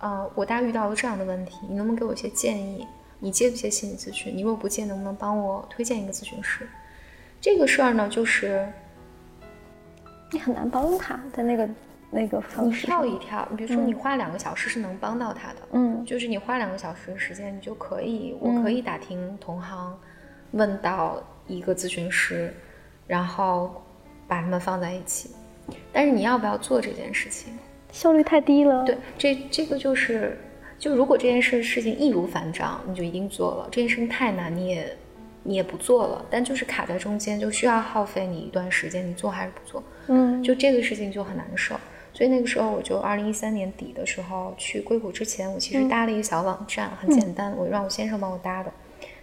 [0.06, 2.86] 呃，我大遇到了这样的问题，你能不能给我一些建议？
[3.18, 4.38] 你接不接心理咨询？
[4.38, 6.70] 你如果不接，能不能帮我推荐一个咨询师？
[7.42, 8.72] 这个事儿呢，就是
[10.32, 11.68] 你很难帮他在那个
[12.12, 19.98] 那个方式你跳一跳，比如说你花两个小时是能帮到他的，嗯就是你花两个小时的时间，你就可以，我可以打听同行，
[20.52, 22.54] 问到一个咨询师，
[23.08, 23.84] 然后
[24.28, 25.32] 把他们放在一起。
[25.92, 27.58] 但是你要不要做这件事情？
[27.96, 28.84] 效率太低了。
[28.84, 30.38] 对，这这个就是，
[30.78, 34.98] 就如果这件事事情易如反掌，你就一定做了；这件事情太难，你也
[35.44, 36.26] 你也不做了。
[36.30, 39.82] 但就是卡在中间，就需要耗费你一段时间，你做还是不做？
[40.08, 41.74] 嗯，就这个事情就很难受。
[42.14, 48.70] 所以那个时候，我就二零一三年底的时候去硅谷之前，我其实搭了一个小网站，很简单，我让我先生帮我搭的，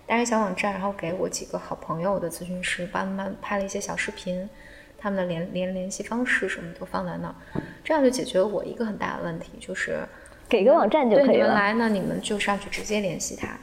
[0.06, 4.48] 搭一个小网站，然后给我几个好朋友的咨询师帮他们拍了一些小视频，
[5.02, 7.34] 他们的联联联系方式什么都放在那儿，
[7.82, 9.98] 这样就解决了我一个很大的问题，就是
[10.48, 11.42] 给个网站就对可以了。
[11.42, 13.58] 你们来呢，你们就上去直接联系他。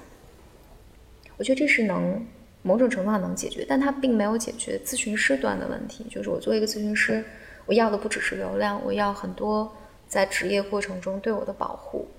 [1.38, 2.26] 我觉得这是能
[2.62, 6.06] 某种程度上能解决，但它并没有解决咨询师端的问题。
[6.10, 7.24] 就是我作为一个咨询师，
[7.66, 9.74] 我要的不只是流量，我要很多
[10.10, 12.10] 在职业过程中对我的保护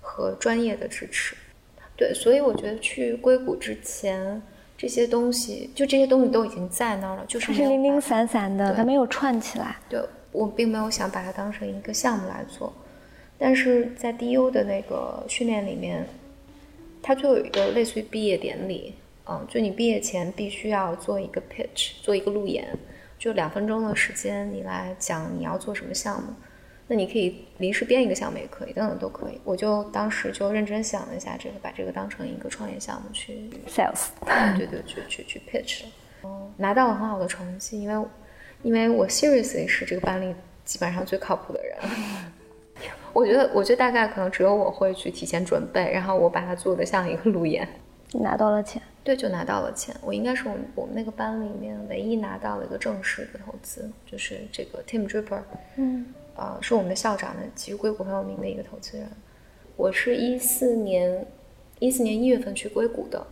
[0.00, 1.36] 和专业的支持。
[1.96, 4.40] 对，所以我觉得去硅谷之前，
[4.80, 9.76] 这些东西就这些东西都已经在那儿了，就是它是零零散散的，对它没有串起来。
[9.90, 10.00] 对
[10.32, 12.72] 我并没有想把它当成一个项目来做，
[13.36, 16.06] 但是在 DU 的那个训练里面，
[17.02, 18.94] 它就有一个类似于毕业典礼，
[19.28, 22.66] 嗯，就你毕业前必须要做一个 pitch，做一个路演，
[23.18, 26.28] 就两分钟的时间，你来讲你要做什么项目。
[26.92, 29.40] 那你可以临时编一个项目也可以，等等都可以。
[29.44, 34.08] 我就当时就认真想了一下这个，把这个当成一个创业项目去 Sales，
[34.58, 35.84] 对对，去去去 pitch
[36.56, 38.08] 拿到了很好的成绩，因为
[38.64, 40.34] 因为我 seriously 是这个班里
[40.64, 41.78] 基本上最靠谱的人。
[43.12, 47.68] 我觉得，我觉得大概可能只有我会去提前准备，然后我把它做的像一个路演，
[48.10, 48.82] 你拿到了钱。
[49.04, 49.94] 对，就拿到了钱。
[50.02, 55.40] 我应该是我们我们那个班里面唯一拿到了一个正式的投资，就是这个 Tim Draper，
[55.76, 56.06] 嗯
[56.40, 59.06] 呃，是我们的校长呢，其实硅谷很有名的一个投资人。
[59.76, 61.26] 我是一四年
[61.80, 63.26] 一四年一月份去硅谷的，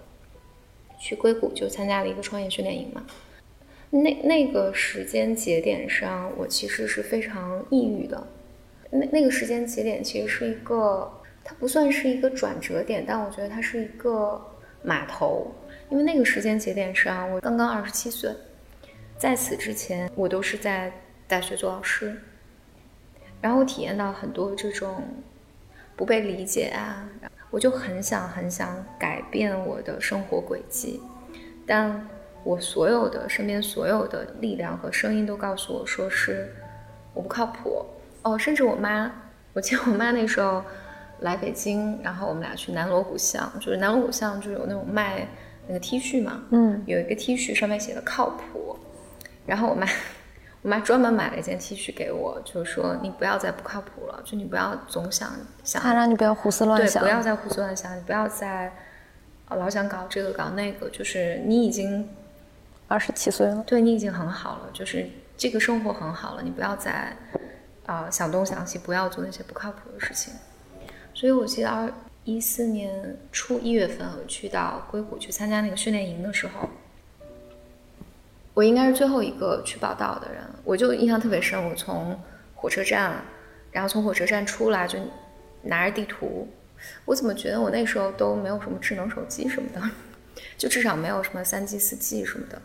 [1.01, 3.03] 去硅谷就参加了一个创业训练营嘛。
[3.89, 8.27] 那那个时间节点上，我其实是非常抑郁的。
[8.91, 11.11] 那那个时间节点其实是一个，
[11.43, 14.39] 它不算是一个转折点，但我觉得它是一个
[14.83, 15.51] 码头。
[15.89, 18.31] 因为那个时间节点上，我刚刚二十七岁，
[19.17, 20.93] 在此之前，我都是在
[21.27, 22.15] 大学做老师。
[23.41, 25.03] 然后我体验到很多这种
[25.97, 27.09] 不被理解啊，
[27.51, 31.01] 我就很想很想改变我的生活轨迹，
[31.67, 32.07] 但
[32.45, 36.53] 我所有的身边所有的力量和声音都告诉我说是
[37.15, 37.85] 我不靠谱。
[38.23, 39.11] 哦，甚至我妈，
[39.53, 40.63] 我记得我妈那时候
[41.21, 45.27] 来北京，然后我们俩去南锣鼓巷，就是南锣鼓巷就有那种卖
[45.67, 48.77] 那个 T 恤嘛，嗯，有一个 T 恤上面写的靠谱，
[49.47, 49.87] 然后我妈
[50.63, 55.33] 我妈专门买了一件 T 恤给我，就是说你不要再不靠谱了，就你不要总想
[55.63, 57.03] 想他让你不要胡思乱对，想。
[57.03, 58.73] 不要再胡思乱想，你不要再
[59.49, 62.09] 呃老想搞这个搞那个，就是你已经
[62.89, 67.17] 二十七岁了，对你已经很好了，就是这个生活很好了，你不要再
[67.87, 70.35] 啊、呃想东想西，不要做那些不靠谱的事情。
[71.15, 71.93] 所以我记得二
[72.25, 76.69] 一四年初一月份，我去到硅谷去参加那个训练营的时候，
[78.59, 81.65] 我应该是最后一个去报道的人，我就印象特别深。
[81.69, 82.21] 我从
[82.57, 83.23] 火车站，
[83.71, 84.99] 然后从火车站出来就
[85.63, 86.49] 拿着地图，
[87.05, 89.81] 我怎么觉得我那时候都没有什么智能手机什么的，
[90.59, 92.61] 就至少没有什么三 G、四 G 什么的。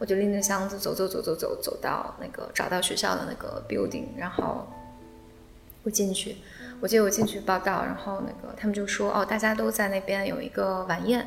[0.00, 4.66] 我就拎着箱子走走走走走走到那个找到学校的那个 building，然后
[5.84, 6.38] 我进去，
[6.80, 11.24] 我记得我进去报道，然后那个他们就说哦，大家都在那边有一个晚宴，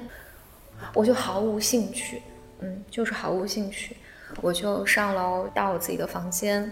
[0.93, 2.21] 我就毫无兴趣，
[2.59, 3.97] 嗯，就是毫无兴趣，
[4.41, 6.71] 我就上楼到我自己的房间。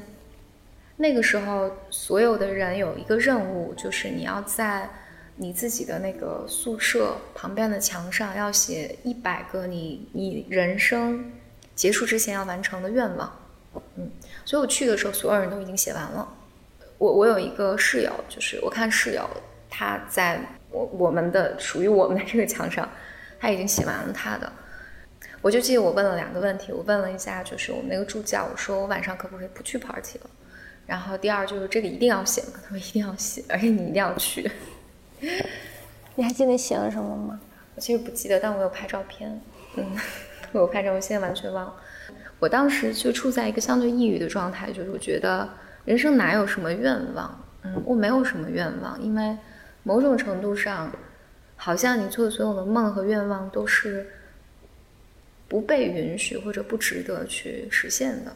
[0.96, 4.90] 那个时候，所有的人有一个任务，就是你要在
[5.36, 11.32] 你自己的那个宿舍旁边的墙上要写一百个你你人生
[11.76, 13.32] 结束之前要完成的愿望。
[13.96, 14.10] 嗯，
[14.46, 16.28] 所以我去的时候，所有人都已经写完了。
[17.00, 19.28] 我我有一个室友，就是我看室友
[19.70, 22.88] 他在我我们的属于我们的这个墙上，
[23.40, 24.54] 他已经写完了他的。
[25.44, 30.30] 我就记得我问了两个问题，我问了一下就是我们那个助教，我说我晚上可不可以不去 party 了？
[30.88, 32.60] 然后第二就是这个一定要写吗？
[32.64, 34.50] 他说一定要写，而且你一定要去。
[36.16, 37.40] 你还记得写了什么吗？
[37.76, 39.42] 我其实不记得，但我有拍照片。
[39.76, 39.86] 嗯，
[40.54, 41.76] 我有拍照，我现在完全忘了。
[42.40, 45.50] 我当时就处在一个相对抑郁的状态，就是我觉得
[45.84, 47.46] 人生哪有什么愿望？
[47.64, 49.38] 嗯，我没有什么愿望，因为
[49.84, 50.90] 某种程度上，
[51.56, 54.06] 好像你做的所有的梦和愿望都是
[55.54, 58.36] 不被允许或者不值得去实现的。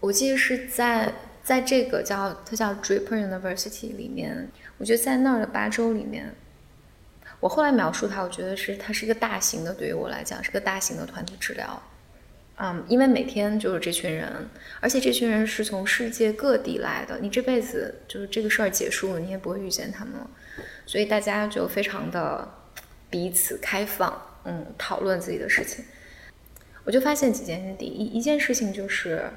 [0.00, 1.12] 我记得是在
[1.44, 6.34] 在这个叫它叫 Draper University 里面，我觉得在那儿的八周里面，
[7.38, 11.80] 我后来描述它，我觉得是它是一个大型的，对于我来讲是个大型的团体治疗。
[12.56, 14.26] 嗯，因为每天就是这群人，
[14.80, 17.20] 而且这群人是从世界各地来的。
[17.20, 20.28] 你这辈子就是这个事儿结束了，你也不会遇见他们了，
[20.84, 22.52] 所以大家就非常的
[23.08, 25.84] 彼此开放，嗯，讨论自己的事情。
[26.86, 29.28] 我就发现几件事，第一一件事情就是，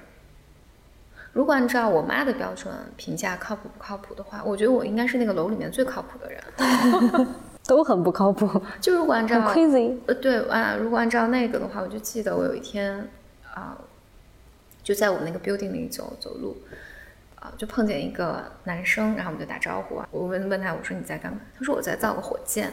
[1.34, 7.28] 如果按照我妈的标准评价靠谱不靠谱的话，我觉得我应该是那个楼里面最靠谱的人。
[7.66, 8.62] 都很不靠谱。
[8.80, 13.08] 就如果按照 crazy，呃，对啊，如果按照那个的话，我就记得我有一天
[13.52, 13.76] 啊，
[14.84, 16.56] 就在我那个 building 里走走路，
[17.36, 20.08] 啊，就碰见一个男生，然后我们就打招呼啊。
[20.12, 21.40] 我问问他，我说你在干嘛？
[21.58, 22.72] 他说我在造个火箭。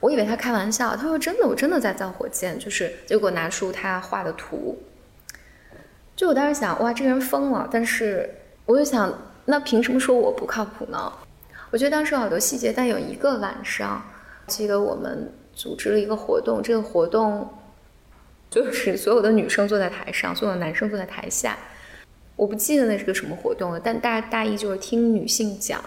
[0.00, 2.58] 我以为他开玩笑，他说真的，我真的在造火箭。
[2.58, 4.76] 就是结果拿出他画的图，
[6.16, 7.68] 就我当时想，哇，这个人疯了。
[7.70, 8.28] 但是
[8.64, 9.12] 我就想，
[9.44, 11.12] 那凭什么说我不靠谱呢？
[11.70, 14.02] 我觉得当时好多细节，但有一个晚上，
[14.46, 17.48] 记得我们组织了一个活动，这个活动
[18.50, 21.56] 就是所有的女生坐在台上，所有的男生坐在台下。
[22.36, 25.78] 我不记得那是个什么活动了，但大大意就是听女性讲，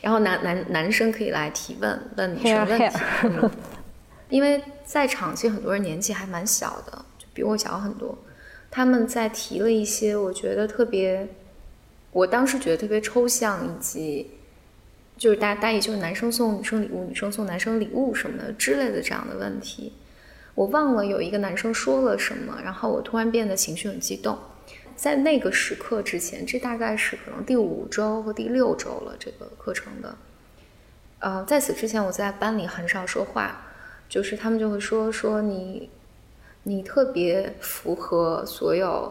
[0.00, 2.78] 然后男男男生可以来提问，问什么问
[3.50, 3.56] 题。
[4.28, 8.16] 因为在场其实很多人年纪还蛮小的，就比我小很多。
[8.70, 11.28] 他们在提了一些我觉得特别，
[12.12, 14.30] 我当时觉得特别抽象以及。
[15.20, 19.92] 就是大大意就是男生送女生礼物，女生送男生礼物什么的之类的这样的问题，
[20.54, 24.38] 我忘了有一个男生说了什么，然后我突然变得情绪很激动。
[25.00, 30.14] 在那个时刻之前，这大概是可能第五周和第六周了这个课程的。
[31.20, 33.62] 呃，在此之前我在班里很少说话，
[34.10, 35.88] 就是他们就会说说你，
[36.64, 39.10] 你特别符合所有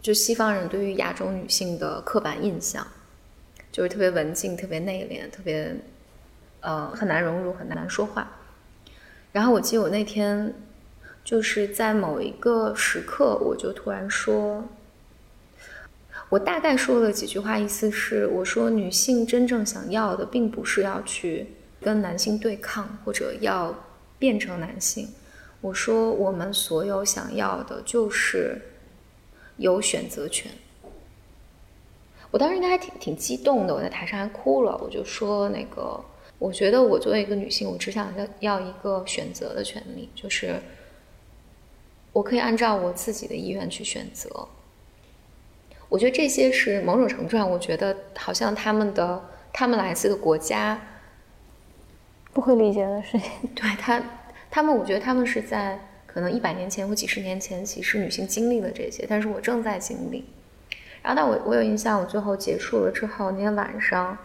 [0.00, 2.86] 就西方人对于亚洲女性的刻板印象。
[3.70, 5.76] 就是特别文静，特别内敛，特别，
[6.60, 8.28] 呃，很难融入，很难说话。
[9.30, 10.54] 然后我记得我那天
[11.30, 14.64] 就是在某一个时刻，我就突然说，
[16.28, 21.46] 我大概说了几句话，意思是我说女性真正想要的，并不是要去
[21.80, 23.72] 跟男性对抗，或者要
[24.18, 25.08] 变成男性。
[25.60, 28.60] 我说我们所有想要的，就是
[29.56, 30.50] 有选择权。
[32.32, 34.76] 我当时应该还挺挺激动的，我在台上还哭了。
[34.82, 36.00] 我就说那个，
[36.40, 40.60] 我觉得我作为一个女性，我只想要要一个选择的权利，就是
[42.12, 44.48] 我可以按照我自己的意愿去选择。
[45.88, 50.80] 我觉得这些是某种程度上，我觉得好像他们的他们来自的国家
[52.32, 53.30] 不会理解的事情。
[53.54, 54.00] 对他，
[54.50, 60.24] 他们我觉得他们是在可能一百年前或几十年前，其实女性经历了这些，但是我正在经历。
[61.02, 64.16] 然后，但我我有印象，我最后结束了之后，那天晚上，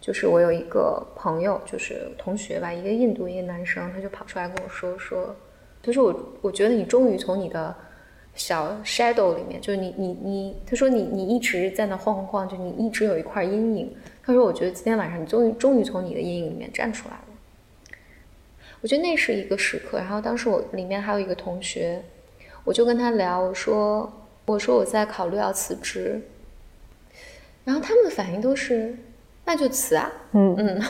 [0.00, 5.36] 就是我有一个朋友，就是同学吧，一个印度一个男生，他就跑出来跟我说说，
[5.84, 7.74] 他说我我觉得你终于从你的
[8.34, 13.94] 小 shadow 里面，就是你你你，他说你你一直在那晃晃晃，就你一直有一块阴影。
[14.22, 17.96] 他说我觉得今天晚上你终于终于从你的阴影里面站出来了。
[18.80, 19.98] 我觉得那是一个时刻。
[19.98, 22.02] 然后当时我里面还有一个同学，
[22.64, 24.12] 我就跟他聊，我说。
[24.46, 26.20] 我说我在考虑要辞职，
[27.64, 28.94] 然后他们的反应都是，
[29.46, 30.12] 那就辞啊。
[30.32, 30.82] 嗯嗯，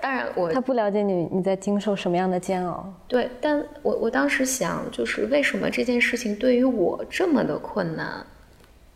[0.00, 2.92] 当然我他不了解你你在经受什么样的煎熬。
[3.08, 8.24] 对，但我我当时想，就是为什么这件事情对于我这么的困难？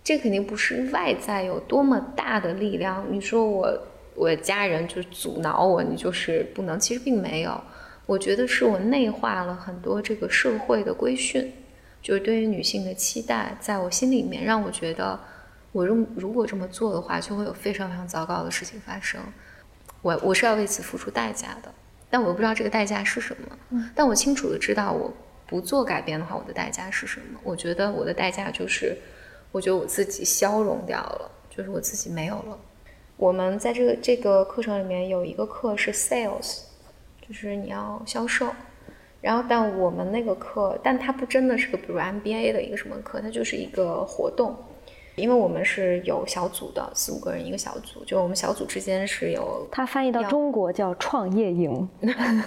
[0.03, 3.05] 这肯定不是外在有多么大的力量。
[3.11, 3.79] 你说我
[4.15, 6.79] 我家人就阻挠我，你就是不能。
[6.81, 7.61] 其实并没有，
[8.07, 11.53] 我觉得是我内化了很多这个社会的规训。
[12.03, 15.21] 就是对于女性的期待，在我心里面让我觉得，
[15.71, 19.21] 我如如果这么做的话，就会有非常非常糟糕的事情发生。
[20.03, 21.73] 我我是要为此付出代价的，
[22.09, 23.85] 但我又不知道这个代价是什么。
[23.95, 25.13] 但我清楚的知道，我
[25.47, 27.39] 不做改变的话，我的代价是什么？
[27.43, 28.97] 我觉得我的代价就是，
[29.53, 32.59] 我觉得我自己消融掉了，就是我自己没有了。
[33.17, 36.61] 我们在这个这个课程里面有一个课是 sales，
[37.27, 38.47] 就是你要销售。
[39.21, 44.57] 然后，但我们那个课，但它不真的是个比如 MBA 的一个什么课，它就是一个活动。
[45.17, 49.69] 因为我们是有小组的，四五个人一个小组，就我们小组之间是有。
[49.71, 51.89] 它翻译到中国叫创业营，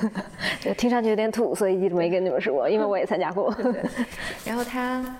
[0.77, 3.55] 听上去有点土，所以一直没跟你们说，因为我也参加过。
[4.45, 5.19] 然后他，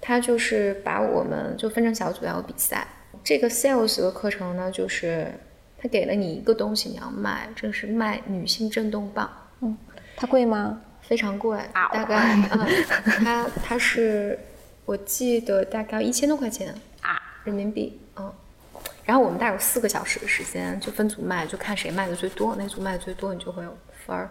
[0.00, 2.86] 他就是把我们就分成小组要比赛。
[3.22, 5.32] 这个 sales 的课程呢，就是
[5.78, 9.30] 他给了你一个东西你要卖，这是卖女性震动棒。
[9.60, 9.76] 嗯，
[10.16, 10.80] 它贵吗？
[11.00, 12.66] 非常贵，大概嗯，
[13.22, 14.38] 它它是
[14.84, 17.20] 我记得大概一千多块钱啊。
[17.44, 18.32] 人民币，嗯，
[19.04, 23.76] 然后我们大概有四个小时的时间，就分组卖，就看谁卖的最多，那组卖的最多，你就会有
[24.06, 24.26] 分儿。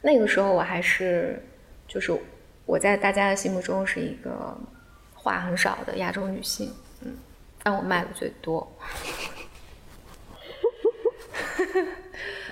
[0.00, 1.42] 那个时候我还是，
[1.86, 2.18] 就是
[2.64, 4.56] 我在大家的心目中是一个
[5.14, 6.72] 话很少的亚洲女性，
[7.02, 7.14] 嗯，
[7.62, 8.66] 但我卖的最多。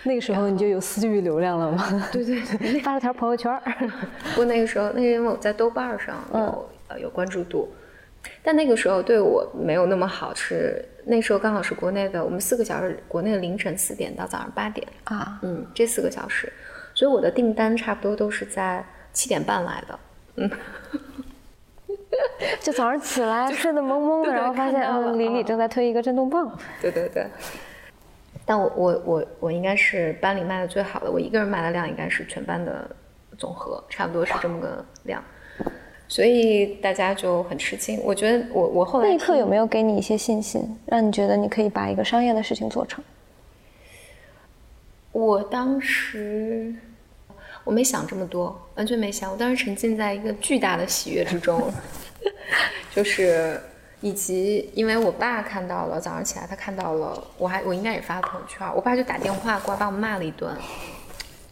[0.04, 2.08] 那个时候你就有私域流量了吗？
[2.12, 3.52] 对对对，发了条朋友圈。
[4.30, 7.72] 不过那个时候，那是因为我在豆瓣上有呃有关注度。
[8.40, 16.52] 但那个时候对我没有那么好，是那时候刚好是国内的，我们四个小时，国内的凌晨四点到早上八点啊，嗯，这四个小时，
[16.94, 19.98] 所以我的订单差不多都是在七点半来的，
[20.36, 20.50] 嗯，
[22.60, 27.26] 就早上起来 睡得蒙蒙的，然后发现嗯，李李正在推一个震动棒，对对对，
[28.44, 32.88] 但我我我我应该是班里卖的最好的，我一个人卖的量应该是全班的
[33.38, 35.22] 总和，差不多是这么个量。
[36.08, 37.98] 所以大家就很吃惊。
[38.02, 43.02] 我觉得我我后来那一刻有没有给你一些信心，让你觉得你可以把一个商业的事情做成？
[45.10, 46.74] 我当时
[47.64, 49.32] 我没想这么多，完全没想。
[49.32, 51.72] 我当时沉浸在一个巨大的喜悦之中，
[52.94, 53.58] 就是
[54.02, 60.54] 以及因为我爸看到了，早上起来他看到了，我还我应该也发了朋友圈，我爸就打电话过来把我骂了一顿。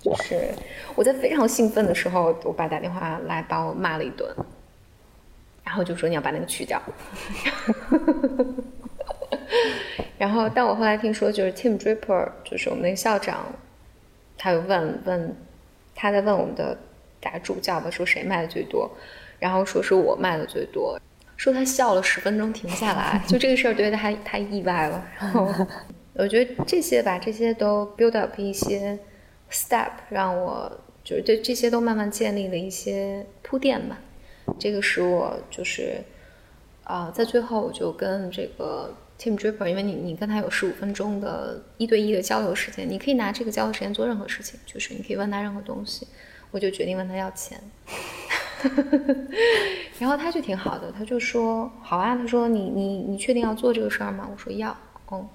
[0.02, 0.48] 就是
[0.94, 4.28] 我在非常兴奋的时候，我爸打电话来把我骂了一顿，
[5.62, 6.82] 然后就说你要把那个去掉。
[10.18, 13.46] 然后，但我后来听说，就是 Tim Draper，就是我们那个校长，
[14.36, 15.36] 他又问问，
[15.94, 16.76] 他在问我们的
[17.20, 18.90] 打主教吧，说谁卖的最多，
[19.38, 20.98] 然后说是我卖的最多，
[21.40, 25.02] 说他笑了十分钟停不下来，就这个事儿对他太太意外了。
[25.18, 25.48] 然后
[26.12, 28.98] 我觉得这些吧，这些都 build up 一些。
[29.52, 30.70] Step 让我
[31.02, 33.98] 就是对这些都慢慢建立了一些铺垫吧，
[34.60, 36.00] 这个使我就是
[36.84, 46.06] 啊，在最后我就跟这个 Tim Draper，因为你你跟他有十五分钟的一对一的交流时间，你可以拿这个交流时间做任何事情，就是你可以问他任何东西，
[46.50, 47.60] 我就决定问他要钱，
[49.98, 54.28] 然后他就挺好的，他就说好啊，他说你你你确定要做这个事儿吗？
[54.30, 54.76] 我说要，
[55.10, 55.28] 嗯，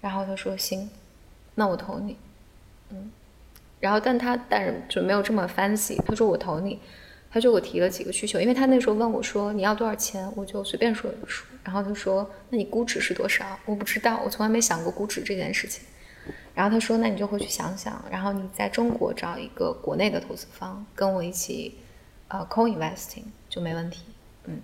[0.00, 0.88] 然后他说行，
[1.54, 2.16] 那我投你，
[2.90, 3.10] 嗯。
[3.80, 6.02] 然后，但他但是就没有这么 fancy。
[6.04, 6.80] 他说我投你，
[7.30, 11.44] 他就我提了几个需求，因为他那时候问我说你要多少钱，我就随便说一个数。
[11.62, 13.56] 然后他说那你估值是多少？
[13.66, 15.84] 我不知道，我从来没想过估值这件事情。
[16.58, 21.78] 然后他说那你就回去想想，然后你在中国找一个国内的投资方跟我一起，
[22.26, 24.02] 呃，co-investing 就没问题。
[24.42, 24.60] 嗯，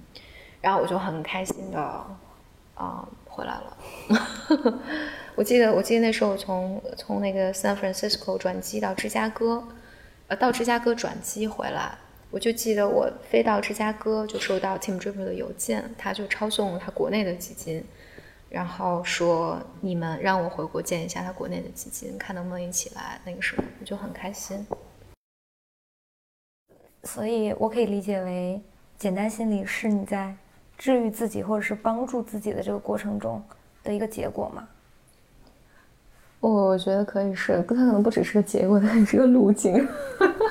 [0.60, 1.78] 然后我就很开心的
[2.74, 3.76] 啊回来了。
[5.36, 9.62] 我记得，我记得那时候我从从那个 San Francisco 转机到芝加哥，
[10.26, 11.96] 呃，到芝加哥转机回来，
[12.32, 17.84] 我就记得我飞到芝加哥就收到 Tim Draper 的邮件，他就抄送了他国内的基金，
[18.54, 23.20] 然后说你们让我回国见一下他国内的基金，看能不能一起来。
[23.24, 24.64] 那个什么我就很开心。
[27.02, 28.62] 所以我可以理解为，
[28.96, 30.32] 简单心理是你在
[30.78, 33.42] 治愈自己或者是帮助自己的这个过程中
[33.82, 34.68] 的一个结果吗？
[36.38, 39.74] 我我觉得可以是，它可能不只是个结果，它也是个路径，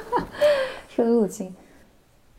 [0.93, 1.55] 是个路径。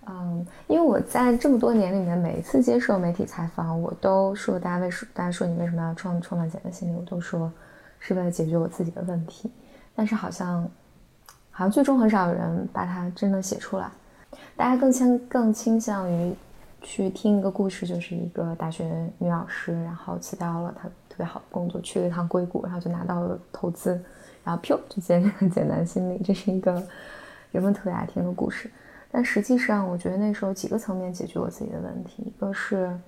[0.07, 7.53] 嗯，因为我在这么多年里面，每一次接受媒体采访，我都说大家为什，大家说你为什么要创创办简单心理，我都说
[7.99, 9.51] 是为了解决我自己的问题。
[9.95, 10.63] 但是好像，
[11.51, 13.89] 好像最终很少有人把它真的写出来，
[14.57, 16.35] 大家更倾更倾向于
[16.83, 20.89] 去听一个故事，就是一个大学女老师，然后辞掉了她。
[21.07, 23.91] 特别好的工作，去了一趟硅谷，然后就拿到了投资，
[24.43, 26.21] 然后 噗就建立了简单心理。
[26.25, 26.83] 这是一个
[27.53, 28.69] 人们特别爱听的故事。
[29.17, 32.25] 但实际上，我觉得那时候几个层面解决我自己的问题。
[32.25, 32.99] 一个是，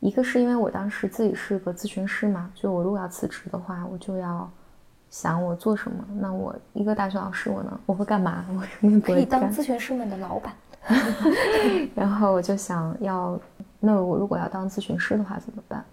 [0.00, 4.50] 一个是因为我当时自己是个咨询师嘛，就我如果要辞职的话，我就要
[5.10, 6.04] 想我做什么。
[6.18, 8.44] 那我一个大学老师，我能，我会干嘛？
[8.52, 10.52] 我肯定可以当咨询师们的老板。
[11.94, 13.38] 然后我就想要，
[13.78, 15.84] 那我如果要当咨询师的话怎么办？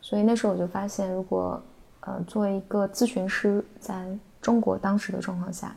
[0.00, 1.62] 所以那时候我就发现，如果
[2.00, 4.08] 呃作为一个咨询师，在
[4.42, 5.72] 中国当时的状况下，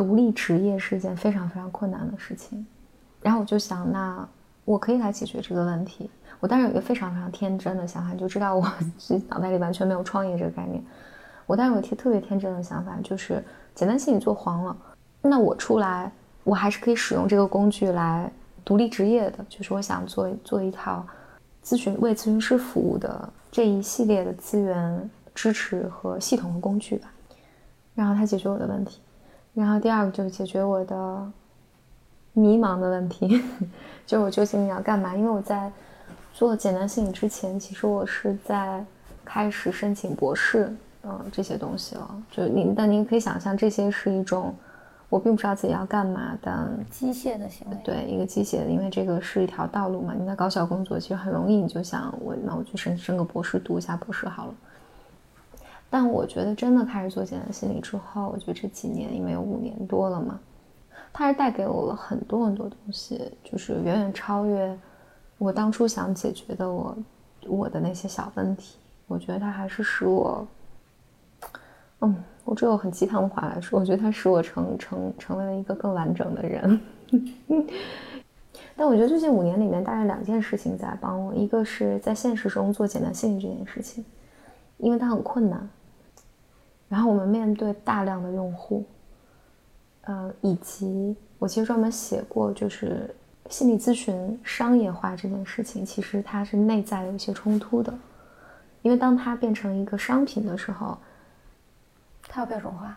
[0.00, 2.66] 独立职业是件非常非常困难的事情。
[3.20, 4.26] 然后我就想，那
[4.64, 6.08] 我可以来解决这个问题。
[6.40, 8.66] 我当时有一个非常非常天真的想法，就知道我
[9.28, 10.82] 脑袋里完全没有创业这个概念。
[11.44, 13.44] 我当时有一特别天真的想法，就是
[13.74, 14.74] 简单心理做黄了，
[15.20, 16.10] 那我出来，
[16.44, 18.32] 我还是可以使用这个工具来
[18.64, 19.44] 独立职业的。
[19.50, 21.06] 就是我想做做一套
[21.62, 27.12] 咨询为咨询师服务的这一系列的资源支持和系统的工具吧。
[27.94, 29.02] 然后它解决我的问题，
[29.54, 31.32] 然后第二个就是解决我的
[32.32, 33.42] 迷茫的问题，
[34.06, 35.16] 就我究竟要干嘛？
[35.16, 35.70] 因为我在
[36.32, 38.84] 做简单心理之前，其实我是在
[39.24, 40.74] 开始申请博士。
[41.02, 44.54] 嗯，这些东西了，就您，但您可以想象，这些是一种
[45.08, 47.76] 我并不知道自己要干嘛的机械的行为。
[47.82, 50.12] 对，一个机械的，因为这个是一条道路嘛。
[50.14, 54.54] 你在高校工作，其实很容易，你就想我，那我去申申个博士，读一下博士好了。
[55.90, 60.38] 但我觉得真的开始做简单心理之后，我觉得这几年，因为有五年多了嘛，
[61.12, 64.78] 它是带给我了很多很多东西，就是远远超越
[65.36, 66.96] 我当初想解决的我
[67.48, 68.78] 我的那些小问题。
[69.08, 70.46] 我觉得它还是使我。
[72.02, 72.14] 嗯，
[72.44, 76.80] 我只有很鸡汤的话来说，我觉得它使我成成成为了一个更完整的人。
[78.76, 84.04] 但我觉得最近五年里面，大概两件事情在帮我，一个是在现实中做简单心理这件事情，
[84.78, 85.68] 因为它很困难。
[86.90, 88.84] 然后我们面对大量的用户，
[90.02, 93.08] 呃，以及我其实专门写过，就是
[93.48, 97.98] 心理咨询商业化这件事情，其实它是内在有一些冲突的，
[98.82, 100.98] 因为当它变成一个商品的时候。
[102.32, 102.96] 它要标准化，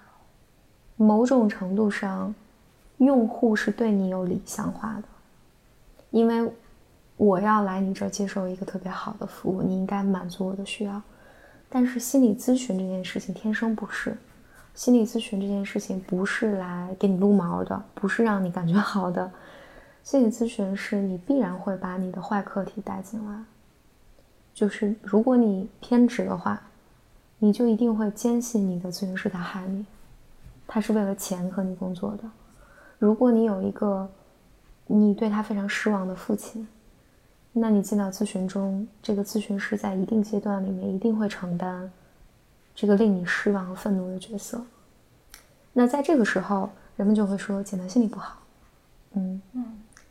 [0.96, 2.36] 某种程度上，
[2.98, 5.04] 用户是对你有理想化的，
[6.12, 6.54] 因为
[7.18, 11.02] 我要来你这儿接受一个特别好的服务，你应该满足我的需要。
[11.74, 14.16] 但是心理咨询这件事情天生不是，
[14.76, 19.32] 心理咨询这件事情不是来给你撸毛的，不是让你感觉好的。
[20.04, 23.44] 心理咨询是你必然会把你的坏课题带进来，
[24.54, 26.62] 就是如果你偏执的话。
[27.40, 29.86] 你就一定会坚信你的咨询师在害你，
[30.66, 32.24] 他是为了钱和你工作的。
[32.98, 34.10] 如果你有一个
[34.88, 36.66] 你对他非常失望的父亲，
[37.54, 41.90] 那你进到咨询中，这个咨询师在一定阶段里面一定会承担
[42.74, 44.62] 这个令你失望和愤怒的角色。
[45.72, 48.40] 那在这个时候，人们就会说简单心理不好，
[49.14, 49.66] 嗯嗯，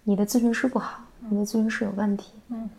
[0.05, 2.70] 你的咨询师不好，你的咨询师有问题，嗯。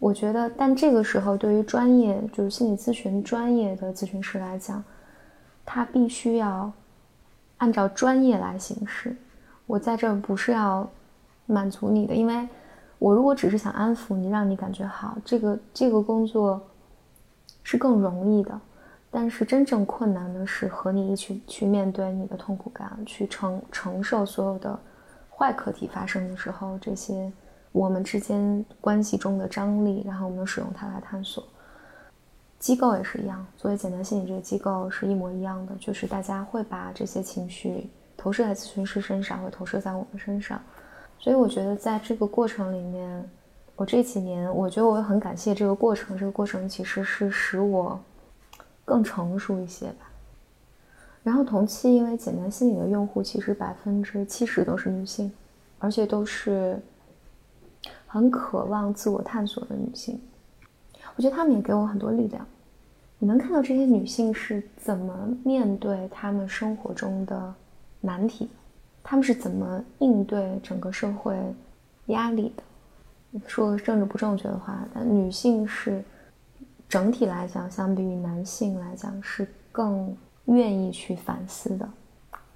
[0.00, 4.84] 我觉得，但这个时候，对于专业就是心理咨询专业的咨询师来讲，
[5.66, 6.70] 他必须要
[7.56, 9.16] 按照专业来行事。
[9.66, 10.88] 我在这儿不是要
[11.46, 12.48] 满足你的，因为
[12.98, 16.60] 我如果只是想安抚你，让你感觉好，这个这个工作
[17.62, 18.60] 是更容易的。
[19.10, 24.78] 但是真正困难的是和你一起去面对你的痛苦感，去承承受所有的
[25.30, 27.32] 坏课题发生的时候这些。
[27.70, 31.44] 我们之间关系中的张力，然后我们使用它来探索。
[32.58, 40.60] 机构也是一样，作为简单心理这个机构是一模一样的，就是大家会把这些情绪投射在咨询师身上，会投射在我们身上。
[41.18, 43.30] 所以我觉得在这个过程里面，
[43.76, 48.00] 我这几年我觉得我很感谢这个过程，这个过程其实是使我
[48.84, 50.10] 更成熟一些吧。
[51.22, 55.32] 然后同期，因为简单心理的用户其实百分之七十都是女性，
[55.78, 56.80] 而且都是。
[58.10, 60.18] 很渴望自我探索的女性，
[61.14, 62.44] 我觉得她们也给我很多力量。
[63.18, 67.54] 你能看到这些女性是怎么面对她们生活中的
[68.00, 68.48] 难题，
[69.10, 71.34] 他们是怎么应对整个社会
[72.08, 72.62] 压力的。
[73.46, 76.04] 说政治不正确的话，但女性是
[76.90, 81.88] 整体来讲，相比于男性来讲，是更愿意去反思的，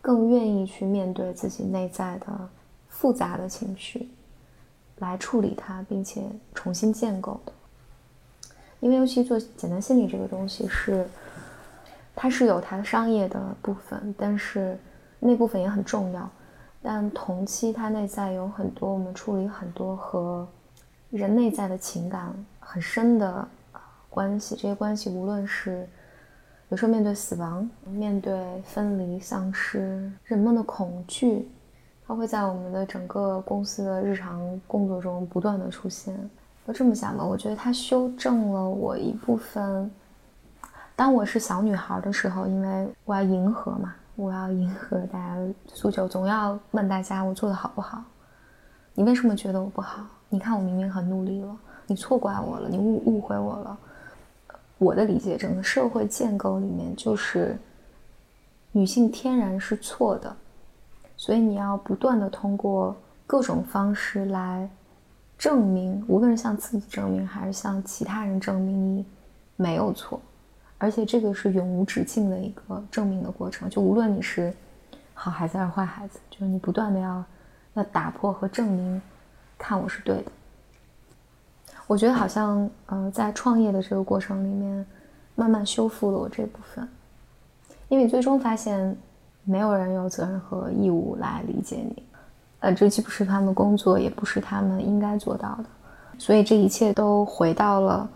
[0.03, 2.27] 更愿意去面对自己内在的
[2.87, 4.11] 复杂的情绪。
[4.99, 6.23] 来处理它，并且
[6.53, 7.53] 重新建构的。
[8.81, 11.09] 因为尤其做简单心理这个东西是，
[12.15, 14.79] 它是有它的商业的部分，但是
[15.19, 16.31] 那部分也很重要。
[16.83, 20.47] 但同期它内在有很多我们处理很多和
[21.11, 23.47] 人内在的情感很深的
[24.11, 24.57] 关系。
[24.57, 25.89] 这些关系无论是
[26.71, 31.49] 有时候面对死亡、面对分离、丧失、人们的恐惧。
[32.05, 36.19] 它会在我们的整个公司的日常工作中不断的出现。
[36.67, 39.91] 就这么想吧，我觉得它修正了我一部分。
[40.97, 48.03] 当我是小女孩的时候，因为我要迎合嘛，我要迎合大家的诉求，总要问大家我做的好不好？
[48.95, 50.05] 你为什么觉得我不好？
[50.29, 51.57] 你看我明明很努力了，
[51.87, 53.79] 你错怪我了，你误误会我了。
[54.79, 57.57] 我的理解，整个社会建构里面就是
[58.73, 60.37] 女性天然是错的，
[61.17, 62.95] 所以你要不断的通过
[63.27, 64.69] 各种方式来
[65.39, 69.07] 证明，无论是向自己证明，还是向其他人证明你
[69.57, 70.21] 没有错，
[70.83, 73.71] 而且这个是永无止境的一个证明的过程。
[73.71, 74.53] 就无论你是
[75.15, 77.25] 好孩子还是坏孩子，就是你不断的要
[77.75, 79.01] 要打破和证明，
[79.57, 80.33] 看我是对的。
[81.87, 84.85] 我觉得好像，呃，在创业的这个过程里面，
[85.37, 86.89] 慢慢修复了我这部分，
[87.89, 88.97] 因为最终发现，
[89.45, 92.03] 没有人有责任和义务来理解你，
[92.59, 95.65] 呃，这既不是他们的工作，也不是他们应该做到的，
[96.19, 98.11] 所以这一切都回到了，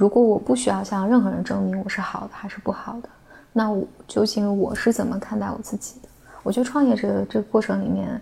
[0.00, 3.08] 如果我不需要向任何人证明我是好的还是不好的，
[3.52, 6.08] 那我究竟我是怎么看待我自己的？
[6.42, 8.18] 我觉得创业这个这个过程里面，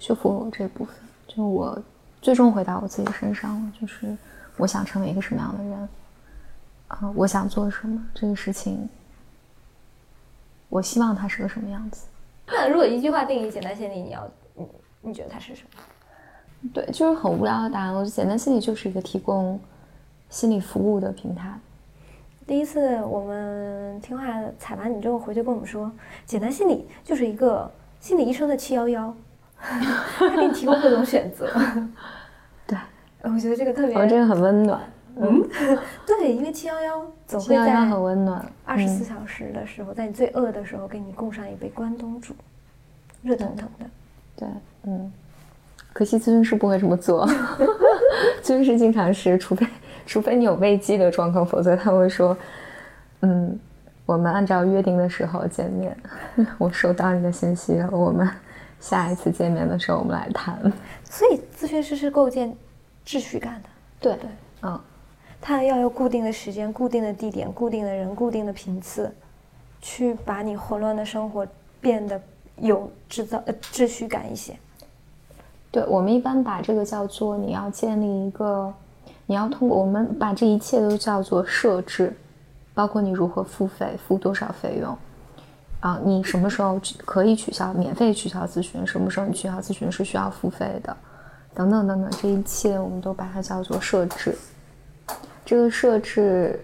[0.00, 0.94] 修复了我这部分，
[1.28, 1.80] 就我。
[2.20, 4.16] 最终回到我自己身上了，就是
[4.56, 5.88] 我想成为一个什么样的人，
[6.88, 8.88] 啊，我想做什么这个事情，
[10.70, 12.06] 我希望它是个什么样子。
[12.46, 14.66] 那 如果一句话定义简单心理，你要你
[15.02, 16.70] 你觉得它是什么？
[16.72, 17.92] 对，就是很无聊的答案。
[17.92, 19.60] 我觉得简单心理就是一个提供
[20.34, 21.56] 心理服务的平台。
[22.44, 24.24] 第一次我们听话
[24.58, 25.88] 采完你之后回去跟我们说，
[26.26, 27.70] 简单心理就是一个
[28.00, 29.14] 心理医生的七幺幺。
[29.56, 31.48] 他给你提供各种选择，
[32.66, 32.76] 对，
[33.22, 34.80] 我觉得这个特别，我这个很温暖，
[35.14, 35.48] 嗯，
[36.04, 42.34] 对，因为七幺幺总会在很温暖，二十四小时的时候，在你最饿的时候给你供上一杯关东煮，
[43.22, 43.86] 热腾腾的，
[44.34, 44.48] 对，
[44.82, 45.12] 嗯，
[45.92, 47.24] 可惜咨询师不会这么做，
[48.42, 49.64] 咨询师经常是，除非
[50.06, 52.36] 除非你有危机的状况，否则他会说，
[53.20, 53.58] 嗯，
[54.06, 55.96] 我们按照约定的时候见面，
[56.58, 58.28] 我收到你的信息，我们。
[58.80, 60.60] 下一次见面的时候，我们来谈。
[61.08, 62.54] 所以，咨询师是构建
[63.06, 63.68] 秩序感的。
[63.98, 64.28] 对对，
[64.60, 64.78] 嗯，
[65.40, 69.10] 他要有固定的时间、固定的地点、固定的人、固定的频次，
[69.80, 71.46] 去把你混乱的生活
[71.80, 72.20] 变得
[72.56, 74.54] 有制造呃秩序感一些。
[75.70, 78.70] 对我们一般把这个叫做你要建立一个，
[79.26, 82.14] 你要通过我们把这一切都叫做设置，
[82.74, 84.96] 包括你如何付费、付多少费用。
[85.80, 88.86] 啊，你什么时候可以取消免费取消咨询？
[88.86, 90.96] 什么时候你取消咨询是需要付费的？
[91.54, 94.36] 等等等等，这一切我们都把它叫做设置。
[95.44, 96.58] 这个设置，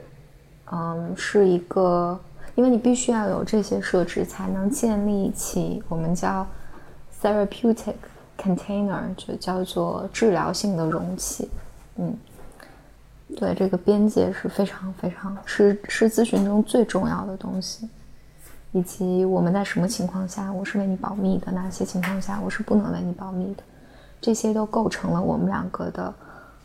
[0.73, 2.19] 嗯，是一个，
[2.55, 6.47] 因为你必须要有这些设置，才能建立起我们叫
[7.23, 7.95] therapeutic
[8.39, 11.51] container，就叫做治疗性的容器。
[11.97, 12.17] 嗯，
[13.37, 17.89] 对，这个边界是非常非常是是咨询中最重要的东西。
[18.72, 23.62] 以及我们在什么情况下我是为你保密的，哪些情况下我是不能为你保密的，
[24.20, 26.14] 这些都构成了我们两个的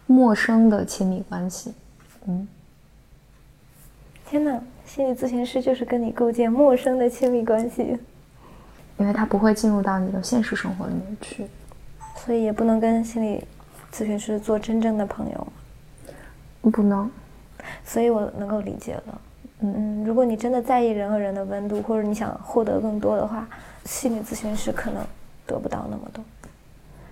[0.06, 1.74] 陌生的亲密关系。
[2.28, 2.48] 嗯，
[4.28, 7.98] 天哪，心理咨询师就是跟你构建陌生的亲密关系，
[8.98, 11.48] 因为他不会进入到你的现实生活里面去，
[12.18, 13.44] 所以也不能跟心理
[13.92, 15.48] 咨询师做真正的朋友。
[16.70, 17.10] 不能，
[17.84, 19.22] 所以我能够理解了。
[19.60, 23.48] 嗯，如果你真的在意人和人的温度，或者你想获得更多的话，
[23.86, 25.02] 心理咨询师可能
[25.46, 26.24] 得不到那么多。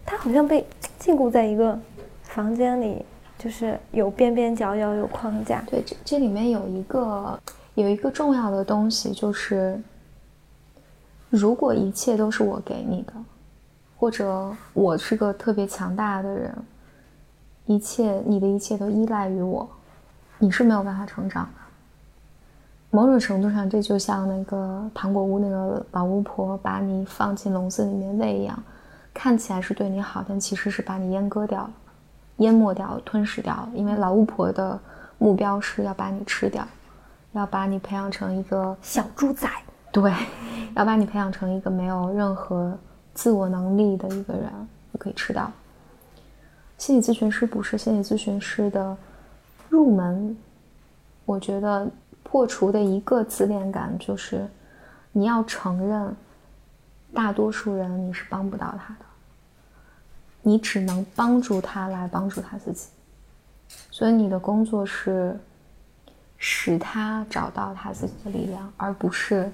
[0.06, 0.66] 他好像被
[1.00, 1.80] 禁锢在一个
[2.24, 3.06] 房间里，
[3.38, 5.64] 就是有边边角角，有框架。
[5.68, 7.40] 对，这这里面有一个
[7.76, 9.80] 有一个重要的东西，就是
[11.30, 13.14] 如果一切都是我给你的，
[13.98, 16.54] 或者我是个特别强大的人，
[17.66, 19.68] 一切你的一切都依赖于我，
[20.38, 21.50] 你是没有办法成长的。
[22.90, 28.62] 某种程度上，这就像那个糖果屋那个老巫婆把你放进笼子里面喂一样，
[29.14, 31.72] 看起来是对你好，但其实是把你阉割掉了、
[32.38, 33.70] 淹没掉、吞噬掉了。
[33.74, 34.80] 因为老巫婆的
[35.18, 36.68] 目标是要把你吃掉，
[37.32, 39.50] 要把你培养成一个小猪仔。
[39.92, 40.14] 对，
[40.76, 42.78] 要把你培养成一个没有任何
[43.14, 44.52] 自我能力的一个人，
[44.92, 45.52] 就可以吃掉。
[46.84, 48.98] 心理咨询师不是心理咨询师的
[49.70, 50.36] 入门，
[51.24, 51.90] 我觉得。
[52.24, 54.48] 破除的一个自恋感就是，
[55.12, 56.16] 你要承认，
[57.14, 59.06] 大多数人你是帮不到他的，
[60.42, 62.88] 你只能帮助他来帮助他自己，
[63.92, 65.38] 所以你的工作是
[66.38, 69.48] 使他找到他自己的力量，而不是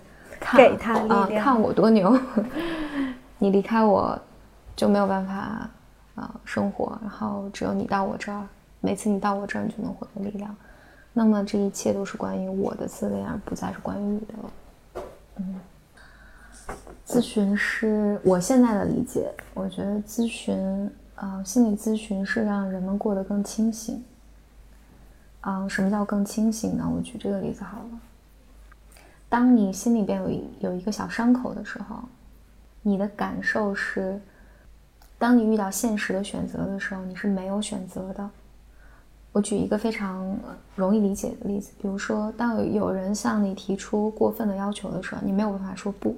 [0.56, 2.18] 给他力量，看我多牛，
[3.40, 4.18] 你离开我
[4.74, 5.70] 就没有办法
[6.20, 8.46] 啊生活，然后只有你到我这儿，
[8.82, 10.56] 每次你到我这儿，你就能获得力量。
[11.14, 15.04] 那么这一切都是关于我的自恋，而不再是关于你的了。
[15.38, 15.60] 嗯，
[17.08, 24.04] 咨询师，我现在的理解，我觉得咨询，呃，心理咨询是让人们过得更清醒。
[25.42, 26.90] 啊，什么叫更清醒呢？
[26.94, 28.00] 我举这个例子好了。
[29.30, 31.98] 当你心里边有一有一个小伤口的时候，
[32.82, 34.20] 你的感受是，
[35.20, 38.28] 当你遇到现实的选择的时候，你是没有选择的。
[39.32, 40.36] 我举一个非常
[40.76, 46.16] 容易理解的例子，比如说，当有人向你提出过分的要求的时候，你没有办法说不，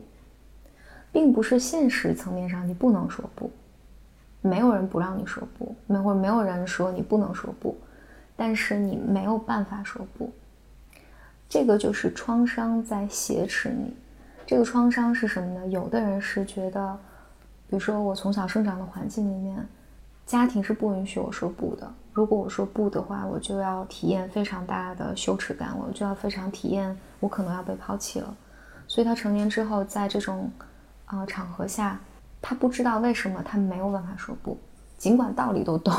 [1.12, 3.52] 并不是现实层面上你不能说不，
[4.40, 7.76] 没有人不让你说不，没或者没有人说你不能说不，
[8.38, 10.32] 但是你没有办法说不。
[11.50, 13.94] 这个就是创伤在挟持你。
[14.46, 15.68] 这个创伤是什么呢？
[15.68, 16.98] 有的人是觉得，
[17.72, 19.66] 比如说我从小生长的环境里面，
[20.26, 21.90] 家庭是不允许我说不的。
[22.12, 28.36] 如果我说不的话，我就要体验非常大的羞耻感，我就要非常体验我可能要被抛弃了。
[28.90, 30.52] 所以他成年之后，在这种
[31.06, 31.98] 啊场合下，
[32.42, 34.58] 他不知道为什么他没有办法说不，
[34.98, 35.96] 尽管道理都懂，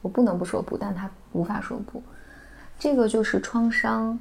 [0.00, 2.00] 我不能不说不，但他无法说不。
[2.78, 4.16] 这个就是创伤。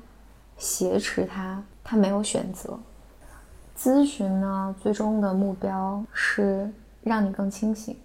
[0.60, 2.80] 挟持他，他没有选择。
[3.78, 6.68] 咨询呢，最终的目标是
[7.08, 7.98] 让你更清醒，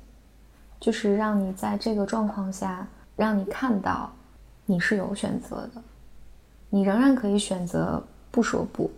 [0.80, 4.10] 就是让你在这个状况下，让你看到
[4.64, 5.82] 你是有选择的。
[6.70, 8.90] 你仍然可以选择不说不，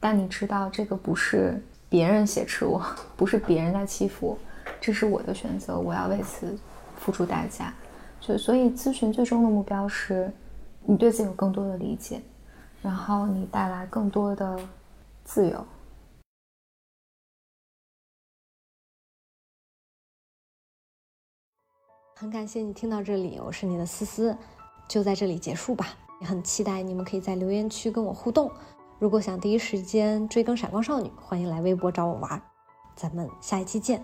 [0.00, 2.84] 但你知道这个不是别人挟持我，
[3.16, 4.38] 不是别人在欺负我，
[4.80, 6.58] 这是我的选择，我要为此
[6.96, 7.72] 付出代价。
[8.20, 10.30] 就所以，咨询最终的目标是
[10.84, 12.20] 你对自己有更多的理解。
[12.80, 14.56] 然后你带来更多的
[15.24, 15.66] 自由。
[22.20, 24.36] 很感谢你听到这里，我是你的思思，
[24.88, 25.86] 就在这里结束吧。
[26.20, 28.50] 也很期待你们可以在留言区跟我互动。
[28.98, 32.42] 如果想第一时间追更《闪光少女》，欢迎来微博找我玩。
[32.96, 34.02] 咱们下一期见。